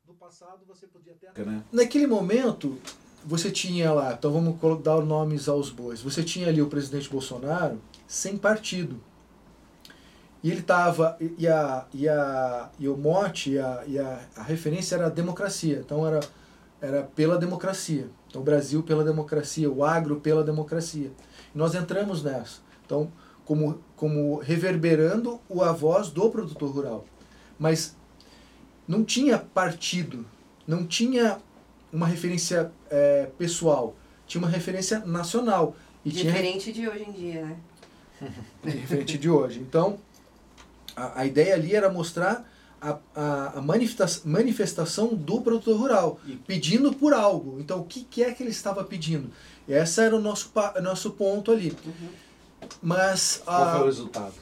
no 0.07 0.13
passado 0.13 0.65
você 0.65 0.87
podia 0.87 1.13
ter. 1.13 1.45
Né? 1.45 1.63
Naquele 1.71 2.07
momento, 2.07 2.79
você 3.25 3.51
tinha 3.51 3.91
lá, 3.91 4.13
então 4.13 4.31
vamos 4.31 4.81
dar 4.81 5.01
nomes 5.01 5.47
aos 5.47 5.69
bois. 5.69 6.01
Você 6.01 6.23
tinha 6.23 6.47
ali 6.47 6.61
o 6.61 6.67
presidente 6.67 7.09
Bolsonaro 7.09 7.79
sem 8.07 8.37
partido. 8.37 8.99
E 10.43 10.51
ele 10.51 10.59
estava, 10.59 11.17
e, 11.37 11.47
a, 11.47 11.85
e, 11.93 12.09
a, 12.09 12.69
e 12.77 12.89
o 12.89 12.97
mote, 12.97 13.51
e, 13.51 13.59
a, 13.59 13.83
e 13.87 13.97
a, 13.97 14.19
a 14.35 14.43
referência 14.43 14.95
era 14.95 15.05
a 15.05 15.09
democracia. 15.09 15.81
Então 15.83 16.05
era, 16.05 16.19
era 16.81 17.03
pela 17.03 17.37
democracia. 17.37 18.09
Então 18.27 18.41
o 18.41 18.43
Brasil 18.43 18.83
pela 18.83 19.05
democracia, 19.05 19.71
o 19.71 19.85
agro 19.85 20.19
pela 20.19 20.43
democracia. 20.43 21.11
E 21.55 21.57
nós 21.57 21.73
entramos 21.73 22.21
nessa. 22.21 22.59
Então, 22.85 23.09
como, 23.45 23.79
como 23.95 24.37
reverberando 24.37 25.39
a 25.61 25.71
voz 25.71 26.09
do 26.09 26.29
produtor 26.29 26.71
rural. 26.71 27.05
Mas 27.57 27.95
não 28.85 29.01
tinha 29.03 29.37
partido, 29.37 30.25
não 30.67 30.85
tinha 30.85 31.37
uma 31.91 32.05
referência 32.05 32.69
é, 32.89 33.29
pessoal, 33.37 33.95
tinha 34.27 34.41
uma 34.41 34.49
referência 34.49 34.99
nacional. 35.05 35.73
E 36.03 36.09
Diferente 36.09 36.73
tinha... 36.73 36.89
de 36.89 36.89
hoje 36.89 37.09
em 37.09 37.11
dia, 37.13 37.45
né? 37.45 37.57
Diferente 38.63 39.17
de 39.17 39.29
hoje. 39.29 39.59
Então, 39.61 39.97
a, 40.95 41.21
a 41.21 41.25
ideia 41.25 41.55
ali 41.55 41.75
era 41.75 41.89
mostrar 41.89 42.49
a, 42.81 42.97
a, 43.15 43.59
a 43.59 43.61
manifestação 44.25 45.15
do 45.15 45.41
produtor 45.41 45.77
rural, 45.77 46.19
pedindo 46.45 46.93
por 46.93 47.13
algo. 47.13 47.59
Então, 47.59 47.79
o 47.79 47.85
que, 47.85 48.03
que 48.03 48.23
é 48.23 48.33
que 48.33 48.43
ele 48.43 48.51
estava 48.51 48.83
pedindo? 48.83 49.31
E 49.67 49.73
esse 49.73 50.01
era 50.01 50.15
o 50.15 50.19
nosso, 50.19 50.51
nosso 50.81 51.11
ponto 51.11 51.51
ali. 51.51 51.75
Uhum. 51.85 52.09
Mas. 52.81 53.41
Qual 53.45 53.71
foi 53.71 53.81
o 53.81 53.85
resultado? 53.85 54.33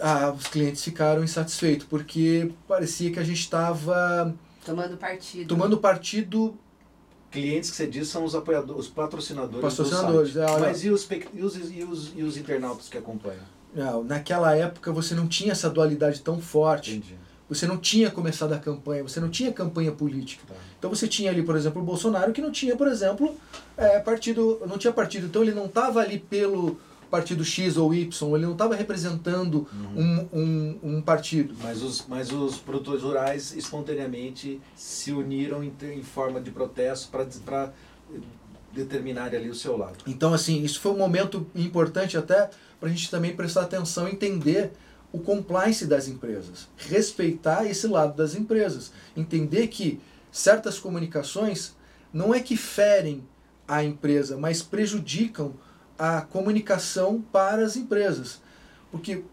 Ah, 0.00 0.30
os 0.30 0.46
clientes 0.46 0.84
ficaram 0.84 1.24
insatisfeitos, 1.24 1.86
porque 1.86 2.52
parecia 2.68 3.10
que 3.10 3.18
a 3.18 3.24
gente 3.24 3.40
estava. 3.40 4.34
Tomando 4.64 4.96
partido. 4.96 5.48
Tomando 5.48 5.78
partido. 5.78 6.56
Clientes 7.30 7.70
que 7.70 7.76
você 7.76 7.86
diz 7.86 8.08
são 8.08 8.24
os 8.24 8.34
apoiadores, 8.34 8.86
os 8.86 8.88
patrocinadores. 8.88 9.60
Patrocinadores, 9.60 10.34
é, 10.34 10.60
Mas 10.60 10.82
e 10.82 10.88
os, 10.88 11.06
e, 11.10 11.42
os, 11.42 11.56
e, 11.70 11.84
os, 11.84 12.12
e 12.16 12.22
os 12.22 12.36
internautas 12.38 12.88
que 12.88 12.96
acompanham? 12.96 13.42
Não, 13.74 14.02
naquela 14.02 14.54
época 14.56 14.92
você 14.92 15.14
não 15.14 15.26
tinha 15.26 15.52
essa 15.52 15.68
dualidade 15.68 16.20
tão 16.20 16.40
forte. 16.40 16.96
Entendi. 16.96 17.16
Você 17.48 17.66
não 17.66 17.78
tinha 17.78 18.10
começado 18.10 18.52
a 18.52 18.58
campanha, 18.58 19.02
você 19.02 19.20
não 19.20 19.30
tinha 19.30 19.50
campanha 19.50 19.90
política. 19.90 20.44
Tá. 20.46 20.54
Então 20.78 20.90
você 20.90 21.08
tinha 21.08 21.30
ali, 21.30 21.42
por 21.42 21.56
exemplo, 21.56 21.80
o 21.80 21.84
Bolsonaro 21.84 22.32
que 22.32 22.42
não 22.42 22.52
tinha, 22.52 22.76
por 22.76 22.86
exemplo, 22.86 23.34
é, 23.76 23.98
partido, 24.00 24.60
não 24.66 24.76
tinha 24.76 24.92
partido. 24.92 25.26
Então 25.26 25.42
ele 25.42 25.52
não 25.52 25.64
estava 25.64 26.00
ali 26.00 26.18
pelo 26.18 26.78
partido 27.10 27.42
X 27.42 27.78
ou 27.78 27.94
Y, 27.94 28.34
ele 28.34 28.44
não 28.44 28.52
estava 28.52 28.74
representando 28.74 29.66
uhum. 29.72 30.28
um, 30.32 30.38
um, 30.40 30.78
um, 30.82 31.02
partido. 31.02 31.54
Mas 31.62 31.82
os, 31.82 32.04
mas 32.06 32.30
os 32.30 32.58
produtores 32.58 33.02
rurais 33.02 33.54
espontaneamente 33.56 34.60
se 34.76 35.10
uniram 35.12 35.64
em, 35.64 35.72
em 35.82 36.02
forma 36.02 36.38
de 36.38 36.50
protesto 36.50 37.10
para 37.10 37.72
determinar 38.72 39.34
ali 39.34 39.48
o 39.48 39.54
seu 39.54 39.76
lado. 39.76 39.96
Então, 40.06 40.34
assim, 40.34 40.62
isso 40.62 40.80
foi 40.80 40.92
um 40.92 40.98
momento 40.98 41.46
importante 41.54 42.16
até 42.16 42.50
para 42.78 42.88
a 42.88 42.92
gente 42.92 43.10
também 43.10 43.34
prestar 43.34 43.62
atenção 43.62 44.08
e 44.08 44.12
entender 44.12 44.72
o 45.12 45.18
compliance 45.18 45.86
das 45.86 46.06
empresas, 46.06 46.68
respeitar 46.76 47.64
esse 47.64 47.86
lado 47.86 48.16
das 48.16 48.34
empresas, 48.34 48.92
entender 49.16 49.68
que 49.68 50.00
certas 50.30 50.78
comunicações 50.78 51.74
não 52.12 52.34
é 52.34 52.40
que 52.40 52.56
ferem 52.56 53.26
a 53.66 53.82
empresa, 53.82 54.36
mas 54.36 54.62
prejudicam 54.62 55.54
a 55.98 56.20
comunicação 56.20 57.20
para 57.32 57.64
as 57.64 57.76
empresas. 57.76 58.40
Porque 58.90 59.24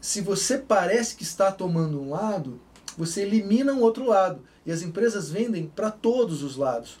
se 0.00 0.20
você 0.20 0.58
parece 0.58 1.16
que 1.16 1.22
está 1.22 1.50
tomando 1.52 2.00
um 2.00 2.10
lado, 2.10 2.60
você 2.96 3.22
elimina 3.22 3.72
um 3.72 3.80
outro 3.80 4.06
lado. 4.06 4.42
E 4.66 4.72
as 4.72 4.82
empresas 4.82 5.30
vendem 5.30 5.66
para 5.66 5.90
todos 5.90 6.42
os 6.42 6.56
lados. 6.56 6.98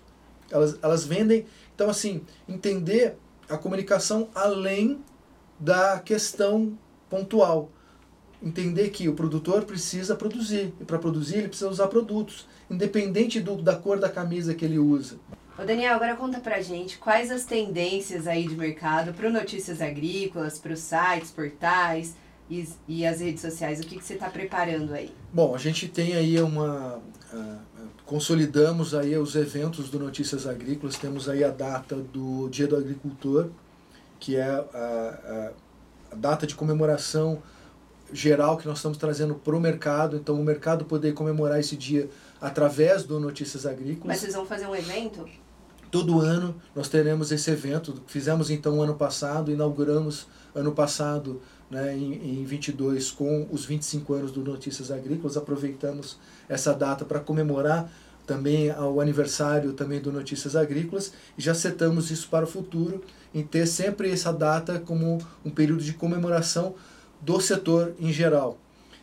Elas, 0.50 0.78
elas 0.80 1.04
vendem. 1.04 1.44
Então, 1.74 1.90
assim, 1.90 2.22
entender 2.48 3.16
a 3.48 3.58
comunicação 3.58 4.28
além 4.34 5.02
da 5.58 5.98
questão 5.98 6.78
pontual. 7.08 7.70
Entender 8.42 8.90
que 8.90 9.08
o 9.08 9.14
produtor 9.14 9.64
precisa 9.64 10.14
produzir, 10.14 10.72
e 10.80 10.84
para 10.84 10.98
produzir 10.98 11.38
ele 11.38 11.48
precisa 11.48 11.68
usar 11.68 11.88
produtos, 11.88 12.46
independente 12.70 13.40
do, 13.40 13.56
da 13.56 13.74
cor 13.74 13.98
da 13.98 14.08
camisa 14.08 14.54
que 14.54 14.64
ele 14.64 14.78
usa. 14.78 15.16
Ô 15.58 15.64
Daniel, 15.64 15.96
agora 15.96 16.14
conta 16.14 16.38
pra 16.38 16.60
gente 16.60 16.98
quais 16.98 17.32
as 17.32 17.44
tendências 17.44 18.28
aí 18.28 18.46
de 18.46 18.56
mercado 18.56 19.12
para 19.12 19.28
Notícias 19.28 19.82
Agrícolas, 19.82 20.56
para 20.56 20.72
os 20.72 20.78
sites, 20.78 21.32
portais, 21.32 22.14
e, 22.48 22.68
e 22.86 23.06
as 23.06 23.20
redes 23.20 23.40
sociais? 23.40 23.80
O 23.80 23.82
que, 23.82 23.96
que 23.96 24.04
você 24.04 24.14
está 24.14 24.30
preparando 24.30 24.94
aí? 24.94 25.12
Bom, 25.32 25.54
a 25.54 25.58
gente 25.58 25.88
tem 25.88 26.14
aí 26.14 26.40
uma. 26.40 27.00
Uh, 27.32 27.58
consolidamos 28.06 28.94
aí 28.94 29.16
os 29.16 29.34
eventos 29.34 29.90
do 29.90 29.98
Notícias 29.98 30.46
Agrícolas, 30.46 30.96
temos 30.96 31.28
aí 31.28 31.44
a 31.44 31.50
data 31.50 31.96
do 31.96 32.48
Dia 32.48 32.66
do 32.66 32.76
Agricultor, 32.76 33.50
que 34.18 34.36
é 34.36 34.44
a, 34.44 34.58
a, 34.74 35.50
a 36.12 36.14
data 36.14 36.46
de 36.46 36.54
comemoração 36.54 37.42
geral 38.12 38.56
que 38.56 38.66
nós 38.66 38.78
estamos 38.78 38.98
trazendo 38.98 39.34
para 39.34 39.54
o 39.54 39.60
mercado, 39.60 40.16
então 40.16 40.34
o 40.40 40.44
mercado 40.44 40.84
poder 40.84 41.12
comemorar 41.12 41.60
esse 41.60 41.76
dia 41.76 42.08
através 42.40 43.04
do 43.04 43.20
Notícias 43.20 43.66
Agrícolas. 43.66 44.06
Mas 44.06 44.20
vocês 44.20 44.34
vão 44.34 44.46
fazer 44.46 44.66
um 44.66 44.74
evento? 44.74 45.28
Todo 45.90 46.20
ano 46.20 46.54
nós 46.74 46.88
teremos 46.88 47.32
esse 47.32 47.50
evento. 47.50 48.02
Fizemos 48.06 48.50
então 48.50 48.82
ano 48.82 48.94
passado, 48.94 49.50
inauguramos 49.50 50.26
ano 50.54 50.72
passado, 50.72 51.40
né, 51.70 51.96
em, 51.96 52.40
em 52.40 52.44
22, 52.44 53.10
com 53.10 53.46
os 53.50 53.64
25 53.64 54.14
anos 54.14 54.32
do 54.32 54.42
Notícias 54.42 54.90
Agrícolas. 54.90 55.36
Aproveitamos 55.36 56.18
essa 56.48 56.74
data 56.74 57.04
para 57.04 57.20
comemorar 57.20 57.90
também 58.28 58.70
o 58.70 59.00
aniversário 59.00 59.72
também 59.72 60.00
do 60.00 60.12
Notícias 60.12 60.54
Agrícolas 60.54 61.14
e 61.36 61.40
já 61.40 61.54
setamos 61.54 62.10
isso 62.10 62.28
para 62.28 62.44
o 62.44 62.48
futuro 62.48 63.02
em 63.34 63.42
ter 63.42 63.66
sempre 63.66 64.10
essa 64.10 64.30
data 64.30 64.78
como 64.78 65.18
um 65.42 65.50
período 65.50 65.82
de 65.82 65.94
comemoração 65.94 66.74
do 67.22 67.40
setor 67.40 67.94
em 67.98 68.12
geral. 68.12 68.58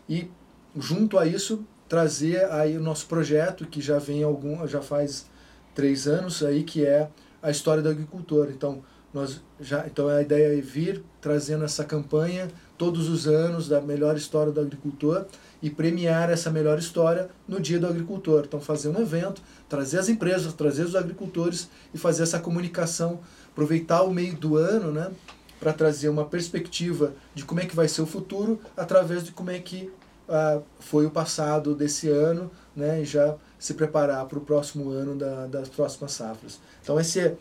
E 0.08 0.30
junto 0.78 1.18
a 1.18 1.26
isso 1.26 1.66
trazer 1.90 2.46
aí 2.52 2.78
o 2.78 2.82
nosso 2.82 3.08
projeto 3.08 3.66
que 3.66 3.82
já 3.82 3.98
vem 3.98 4.22
algum 4.22 4.68
já 4.68 4.82
faz 4.82 5.26
três 5.74 6.08
anos 6.08 6.44
aí 6.44 6.64
que 6.64 6.86
é 6.86 7.10
a 7.42 7.50
história 7.50 7.82
do 7.82 7.90
agricultor. 7.90 8.50
Então 8.52 8.84
nós 9.12 9.42
já 9.60 9.88
então 9.88 10.08
a 10.08 10.22
ideia 10.22 10.56
é 10.56 10.62
vir 10.62 11.04
trazendo 11.20 11.66
essa 11.66 11.84
campanha 11.84 12.48
todos 12.78 13.10
os 13.10 13.28
anos 13.28 13.68
da 13.68 13.82
melhor 13.82 14.16
história 14.16 14.52
do 14.52 14.62
agricultor 14.62 15.26
e 15.62 15.70
premiar 15.70 16.30
essa 16.30 16.50
melhor 16.50 16.78
história 16.78 17.30
no 17.48 17.60
dia 17.60 17.80
do 17.80 17.88
agricultor. 17.88 18.44
Então 18.48 18.60
fazer 18.60 18.90
um 18.90 19.02
evento, 19.02 19.42
trazer 19.68 20.00
as 20.00 20.10
empresas, 20.10 20.54
trazer 20.54 20.84
os 20.84 20.96
agricultores 20.96 21.70
e 21.94 21.98
fazer 21.98 22.24
essa 22.24 22.40
comunicação, 22.40 23.20
aproveitar 23.52 24.04
o 24.04 24.14
meio 24.14 24.36
do 24.36 24.58
ano, 24.58 24.92
né, 24.92 25.12
para 25.60 25.74
trazer 25.74 26.10
uma 26.10 26.26
perspectiva 26.26 27.14
de 27.34 27.46
como 27.46 27.60
é 27.60 27.66
que 27.66 27.76
vai 27.76 27.88
ser 27.88 28.02
o 28.02 28.06
futuro 28.06 28.60
através 28.76 29.24
de 29.24 29.32
como 29.32 29.50
é 29.50 29.60
que 29.60 29.92
ah, 30.28 30.60
foi 30.80 31.06
o 31.06 31.12
passado 31.12 31.76
desse 31.76 32.10
ano, 32.10 32.52
né, 32.76 33.02
e 33.02 33.06
já 33.06 33.36
se 33.58 33.74
preparar 33.74 34.26
para 34.26 34.38
o 34.38 34.42
próximo 34.42 34.90
ano 34.90 35.16
da, 35.16 35.48
das 35.48 35.70
próximas 35.70 36.12
safras. 36.12 36.60
Então 36.84 37.00
esse 37.00 37.20
é, 37.20 37.36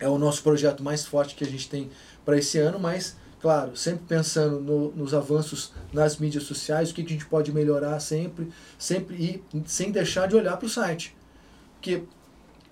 é 0.00 0.08
o 0.08 0.18
nosso 0.18 0.42
projeto 0.42 0.82
mais 0.82 1.04
forte 1.04 1.34
que 1.34 1.44
a 1.44 1.46
gente 1.46 1.68
tem 1.68 1.90
para 2.24 2.36
esse 2.36 2.58
ano, 2.58 2.78
mas 2.78 3.16
claro, 3.40 3.76
sempre 3.76 4.04
pensando 4.06 4.60
no, 4.60 4.90
nos 4.92 5.14
avanços 5.14 5.72
nas 5.92 6.16
mídias 6.18 6.44
sociais, 6.44 6.90
o 6.90 6.94
que, 6.94 7.02
que 7.02 7.14
a 7.14 7.16
gente 7.16 7.26
pode 7.26 7.52
melhorar 7.52 7.98
sempre, 8.00 8.48
sempre 8.78 9.42
e 9.52 9.62
sem 9.66 9.90
deixar 9.90 10.26
de 10.26 10.36
olhar 10.36 10.56
para 10.56 10.66
o 10.66 10.68
site. 10.68 11.16
Porque 11.74 12.02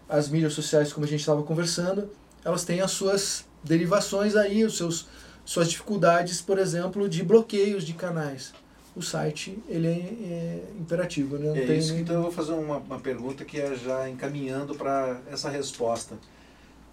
as 0.09 0.29
mídias 0.29 0.53
sociais, 0.53 0.93
como 0.93 1.07
a 1.07 1.09
gente 1.09 1.21
estava 1.21 1.43
conversando, 1.43 2.11
elas 2.45 2.65
têm 2.65 2.81
as 2.81 2.91
suas 2.91 3.45
derivações 3.63 4.37
aí, 4.37 4.65
os 4.65 4.77
seus 4.77 5.07
suas 5.47 5.71
dificuldades, 5.71 6.43
por 6.43 6.59
exemplo, 6.59 7.09
de 7.09 7.23
bloqueios 7.23 7.85
de 7.85 7.95
canais. 7.95 8.53
O 8.97 9.03
site 9.03 9.57
ele 9.69 9.87
é, 9.87 9.91
é 9.91 10.65
imperativo, 10.81 11.39
né? 11.39 11.51
Não 11.51 11.57
é 11.57 11.77
isso, 11.77 11.93
nem... 11.93 12.03
então 12.03 12.17
eu 12.17 12.23
vou 12.23 12.33
fazer 12.33 12.53
uma, 12.53 12.79
uma 12.79 12.99
pergunta 12.99 13.45
que 13.45 13.61
é 13.61 13.77
já 13.77 14.09
encaminhando 14.11 14.75
para 14.75 15.21
essa 15.31 15.49
resposta. 15.49 16.17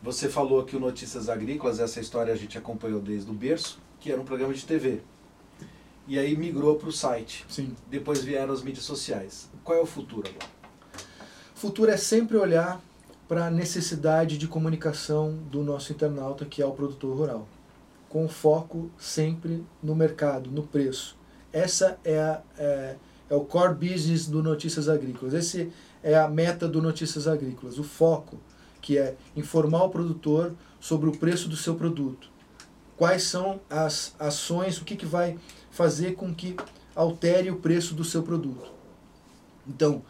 Você 0.03 0.27
falou 0.27 0.65
que 0.65 0.75
o 0.75 0.81
Notícias 0.81 1.29
Agrícolas, 1.29 1.79
essa 1.79 2.01
história 2.01 2.33
a 2.33 2.35
gente 2.35 2.57
acompanhou 2.57 2.99
desde 2.99 3.31
o 3.31 3.33
berço, 3.33 3.79
que 4.01 4.11
era 4.11 4.19
um 4.19 4.25
programa 4.25 4.53
de 4.53 4.65
TV. 4.65 4.99
E 6.05 6.19
aí 6.19 6.35
migrou 6.35 6.75
para 6.75 6.89
o 6.89 6.91
site. 6.91 7.45
Sim. 7.47 7.73
Depois 7.89 8.21
vieram 8.21 8.53
as 8.53 8.61
mídias 8.61 8.83
sociais. 8.83 9.49
Qual 9.63 9.77
é 9.77 9.81
o 9.81 9.85
futuro 9.85 10.27
agora? 10.27 10.51
O 11.55 11.57
futuro 11.57 11.89
é 11.89 11.95
sempre 11.95 12.35
olhar 12.35 12.81
para 13.29 13.45
a 13.45 13.49
necessidade 13.49 14.37
de 14.37 14.45
comunicação 14.45 15.37
do 15.49 15.63
nosso 15.63 15.93
internauta, 15.93 16.43
que 16.43 16.61
é 16.61 16.65
o 16.65 16.71
produtor 16.73 17.15
rural, 17.15 17.47
com 18.09 18.27
foco 18.27 18.91
sempre 18.99 19.65
no 19.81 19.95
mercado, 19.95 20.51
no 20.51 20.63
preço. 20.63 21.15
Essa 21.53 21.97
é, 22.03 22.19
a, 22.19 22.41
é, 22.57 22.95
é 23.29 23.35
o 23.35 23.45
core 23.45 23.73
business 23.73 24.27
do 24.27 24.43
Notícias 24.43 24.89
Agrícolas. 24.89 25.33
Esse 25.33 25.71
é 26.03 26.13
a 26.13 26.27
meta 26.27 26.67
do 26.67 26.81
Notícias 26.81 27.25
Agrícolas, 27.25 27.79
o 27.79 27.83
foco, 27.85 28.37
que 28.83 28.99
é 28.99 29.15
informar 29.35 29.85
o 29.85 29.89
produtor 29.89 30.53
sobre 30.79 31.09
o 31.09 31.17
preço 31.17 31.49
do 31.49 31.55
seu 31.55 31.73
produto. 31.73 32.29
Quais 32.95 33.23
são 33.23 33.59
as 33.69 34.13
ações, 34.19 34.77
o 34.77 34.85
que, 34.85 34.95
que 34.95 35.05
vai 35.05 35.39
fazer 35.71 36.13
com 36.13 36.35
que 36.35 36.55
altere 36.95 37.49
o 37.49 37.55
preço 37.55 37.93
do 37.93 38.03
seu 38.03 38.21
produto. 38.21 38.71
Então, 39.67 40.03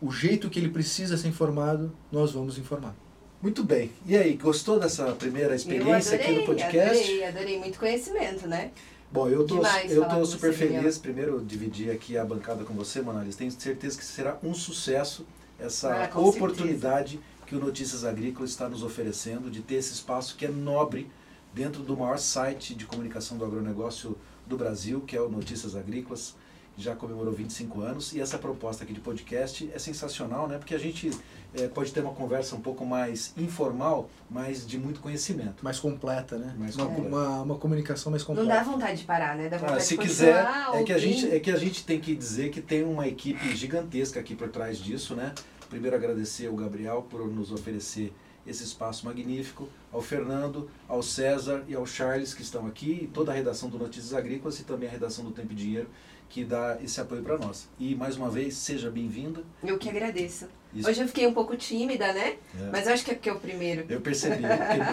o 0.00 0.10
jeito 0.10 0.50
que 0.50 0.58
ele 0.58 0.68
precisa 0.68 1.16
ser 1.16 1.28
informado, 1.28 1.92
nós 2.10 2.32
vamos 2.32 2.58
informar. 2.58 2.94
Muito 3.40 3.62
bem. 3.62 3.92
E 4.04 4.16
aí, 4.16 4.34
gostou 4.34 4.80
dessa 4.80 5.12
primeira 5.12 5.54
experiência 5.54 6.16
adorei, 6.16 6.32
aqui 6.32 6.40
no 6.40 6.46
podcast? 6.46 7.02
Adorei, 7.04 7.24
adorei. 7.24 7.58
Muito 7.58 7.78
conhecimento, 7.78 8.48
né? 8.48 8.72
Bom, 9.12 9.28
eu 9.28 9.46
tô, 9.46 9.62
eu 9.88 10.08
tô 10.08 10.24
super 10.24 10.52
feliz. 10.52 10.98
Primeiro, 10.98 11.40
dividir 11.44 11.90
aqui 11.90 12.18
a 12.18 12.24
bancada 12.24 12.64
com 12.64 12.74
você, 12.74 13.00
Manalis. 13.00 13.36
Tenho 13.36 13.50
certeza 13.52 13.96
que 13.96 14.04
será 14.04 14.36
um 14.42 14.52
sucesso 14.52 15.24
essa 15.58 16.10
ah, 16.12 16.18
oportunidade 16.18 17.12
certeza. 17.12 17.37
Que 17.48 17.56
o 17.56 17.58
Notícias 17.58 18.04
Agrícolas 18.04 18.50
está 18.50 18.68
nos 18.68 18.82
oferecendo 18.82 19.50
de 19.50 19.62
ter 19.62 19.76
esse 19.76 19.94
espaço 19.94 20.36
que 20.36 20.44
é 20.44 20.50
nobre 20.50 21.10
dentro 21.54 21.82
do 21.82 21.96
maior 21.96 22.18
site 22.18 22.74
de 22.74 22.84
comunicação 22.84 23.38
do 23.38 23.44
agronegócio 23.44 24.18
do 24.46 24.54
Brasil, 24.54 25.00
que 25.00 25.16
é 25.16 25.22
o 25.22 25.30
Notícias 25.30 25.74
Agrícolas 25.74 26.36
já 26.78 26.94
comemorou 26.94 27.32
25 27.32 27.80
anos 27.80 28.12
e 28.12 28.20
essa 28.20 28.38
proposta 28.38 28.84
aqui 28.84 28.92
de 28.92 29.00
podcast 29.00 29.68
é 29.74 29.78
sensacional, 29.80 30.46
né? 30.46 30.58
Porque 30.58 30.74
a 30.74 30.78
gente 30.78 31.10
é, 31.52 31.66
pode 31.66 31.92
ter 31.92 32.00
uma 32.00 32.12
conversa 32.12 32.54
um 32.54 32.60
pouco 32.60 32.86
mais 32.86 33.34
informal, 33.36 34.08
mas 34.30 34.64
de 34.64 34.78
muito 34.78 35.00
conhecimento. 35.00 35.64
Mais 35.64 35.80
completa, 35.80 36.38
né? 36.38 36.54
Mais 36.56 36.76
uma, 36.76 36.86
completa. 36.86 37.08
Uma, 37.08 37.42
uma, 37.42 37.54
comunicação 37.56 38.10
mais 38.10 38.22
completa. 38.22 38.48
Não 38.48 38.56
dá 38.56 38.62
vontade 38.62 38.98
de 39.00 39.04
parar, 39.04 39.36
né? 39.36 39.48
Dá 39.48 39.56
ah, 39.56 39.58
vontade 39.58 39.78
ah, 39.78 39.80
se 39.80 39.96
de 39.96 40.02
quiser, 40.02 40.46
é 40.72 40.84
que, 40.84 40.92
a 40.92 40.98
gente, 40.98 41.28
é 41.28 41.40
que 41.40 41.50
a 41.50 41.56
gente 41.56 41.84
tem 41.84 41.98
que 41.98 42.14
dizer 42.14 42.50
que 42.50 42.60
tem 42.60 42.84
uma 42.84 43.08
equipe 43.08 43.56
gigantesca 43.56 44.20
aqui 44.20 44.36
por 44.36 44.48
trás 44.48 44.78
disso, 44.78 45.16
né? 45.16 45.34
Primeiro 45.68 45.96
agradecer 45.96 46.46
ao 46.46 46.54
Gabriel 46.54 47.06
por 47.08 47.26
nos 47.28 47.52
oferecer 47.52 48.12
esse 48.46 48.64
espaço 48.64 49.04
magnífico, 49.04 49.68
ao 49.92 50.00
Fernando, 50.00 50.70
ao 50.88 51.02
César 51.02 51.64
e 51.68 51.74
ao 51.74 51.84
Charles 51.84 52.32
que 52.32 52.40
estão 52.40 52.66
aqui, 52.66 53.00
e 53.02 53.06
toda 53.06 53.30
a 53.30 53.34
redação 53.34 53.68
do 53.68 53.78
Notícias 53.78 54.14
Agrícolas 54.14 54.58
e 54.58 54.64
também 54.64 54.88
a 54.88 54.92
redação 54.92 55.24
do 55.24 55.30
Tempo 55.30 55.52
e 55.52 55.56
Dinheiro 55.56 55.88
que 56.28 56.44
dá 56.44 56.78
esse 56.82 57.00
apoio 57.00 57.22
para 57.22 57.38
nós. 57.38 57.68
E 57.78 57.94
mais 57.94 58.16
uma 58.16 58.30
vez, 58.30 58.54
seja 58.54 58.90
bem-vinda. 58.90 59.42
Eu 59.64 59.78
que 59.78 59.88
agradeço. 59.88 60.46
Isso. 60.74 60.88
Hoje 60.88 61.00
eu 61.00 61.08
fiquei 61.08 61.26
um 61.26 61.32
pouco 61.32 61.56
tímida, 61.56 62.12
né? 62.12 62.36
É. 62.60 62.70
Mas 62.70 62.86
eu 62.86 62.92
acho 62.92 63.04
que 63.04 63.12
é 63.12 63.14
porque 63.14 63.30
é 63.30 63.32
o 63.32 63.40
primeiro. 63.40 63.86
Eu 63.88 64.02
percebi. 64.02 64.42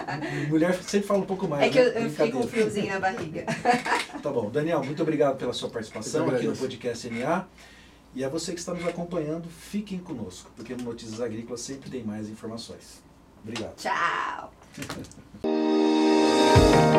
mulher 0.48 0.74
sempre 0.82 1.06
fala 1.06 1.20
um 1.20 1.26
pouco 1.26 1.46
mais. 1.46 1.64
É 1.64 1.68
que 1.68 1.78
né? 1.78 1.88
eu, 1.88 2.04
eu 2.04 2.10
fiquei 2.10 2.32
com 2.32 2.38
um 2.38 2.48
friozinho 2.48 2.88
na 2.88 2.98
barriga. 2.98 3.44
tá 4.22 4.30
bom. 4.30 4.48
Daniel, 4.48 4.82
muito 4.82 5.02
obrigado 5.02 5.36
pela 5.36 5.52
sua 5.52 5.68
participação 5.68 6.30
aqui 6.30 6.46
no 6.46 6.56
podcast 6.56 7.10
NA. 7.10 7.46
E 8.16 8.24
a 8.24 8.30
você 8.30 8.54
que 8.54 8.58
está 8.58 8.72
nos 8.72 8.86
acompanhando, 8.86 9.46
fiquem 9.46 9.98
conosco, 9.98 10.50
porque 10.56 10.74
no 10.74 10.84
Notícias 10.84 11.20
Agrícolas 11.20 11.60
sempre 11.60 11.90
tem 11.90 12.02
mais 12.02 12.30
informações. 12.30 13.02
Obrigado. 13.44 13.76
Tchau. 13.76 14.50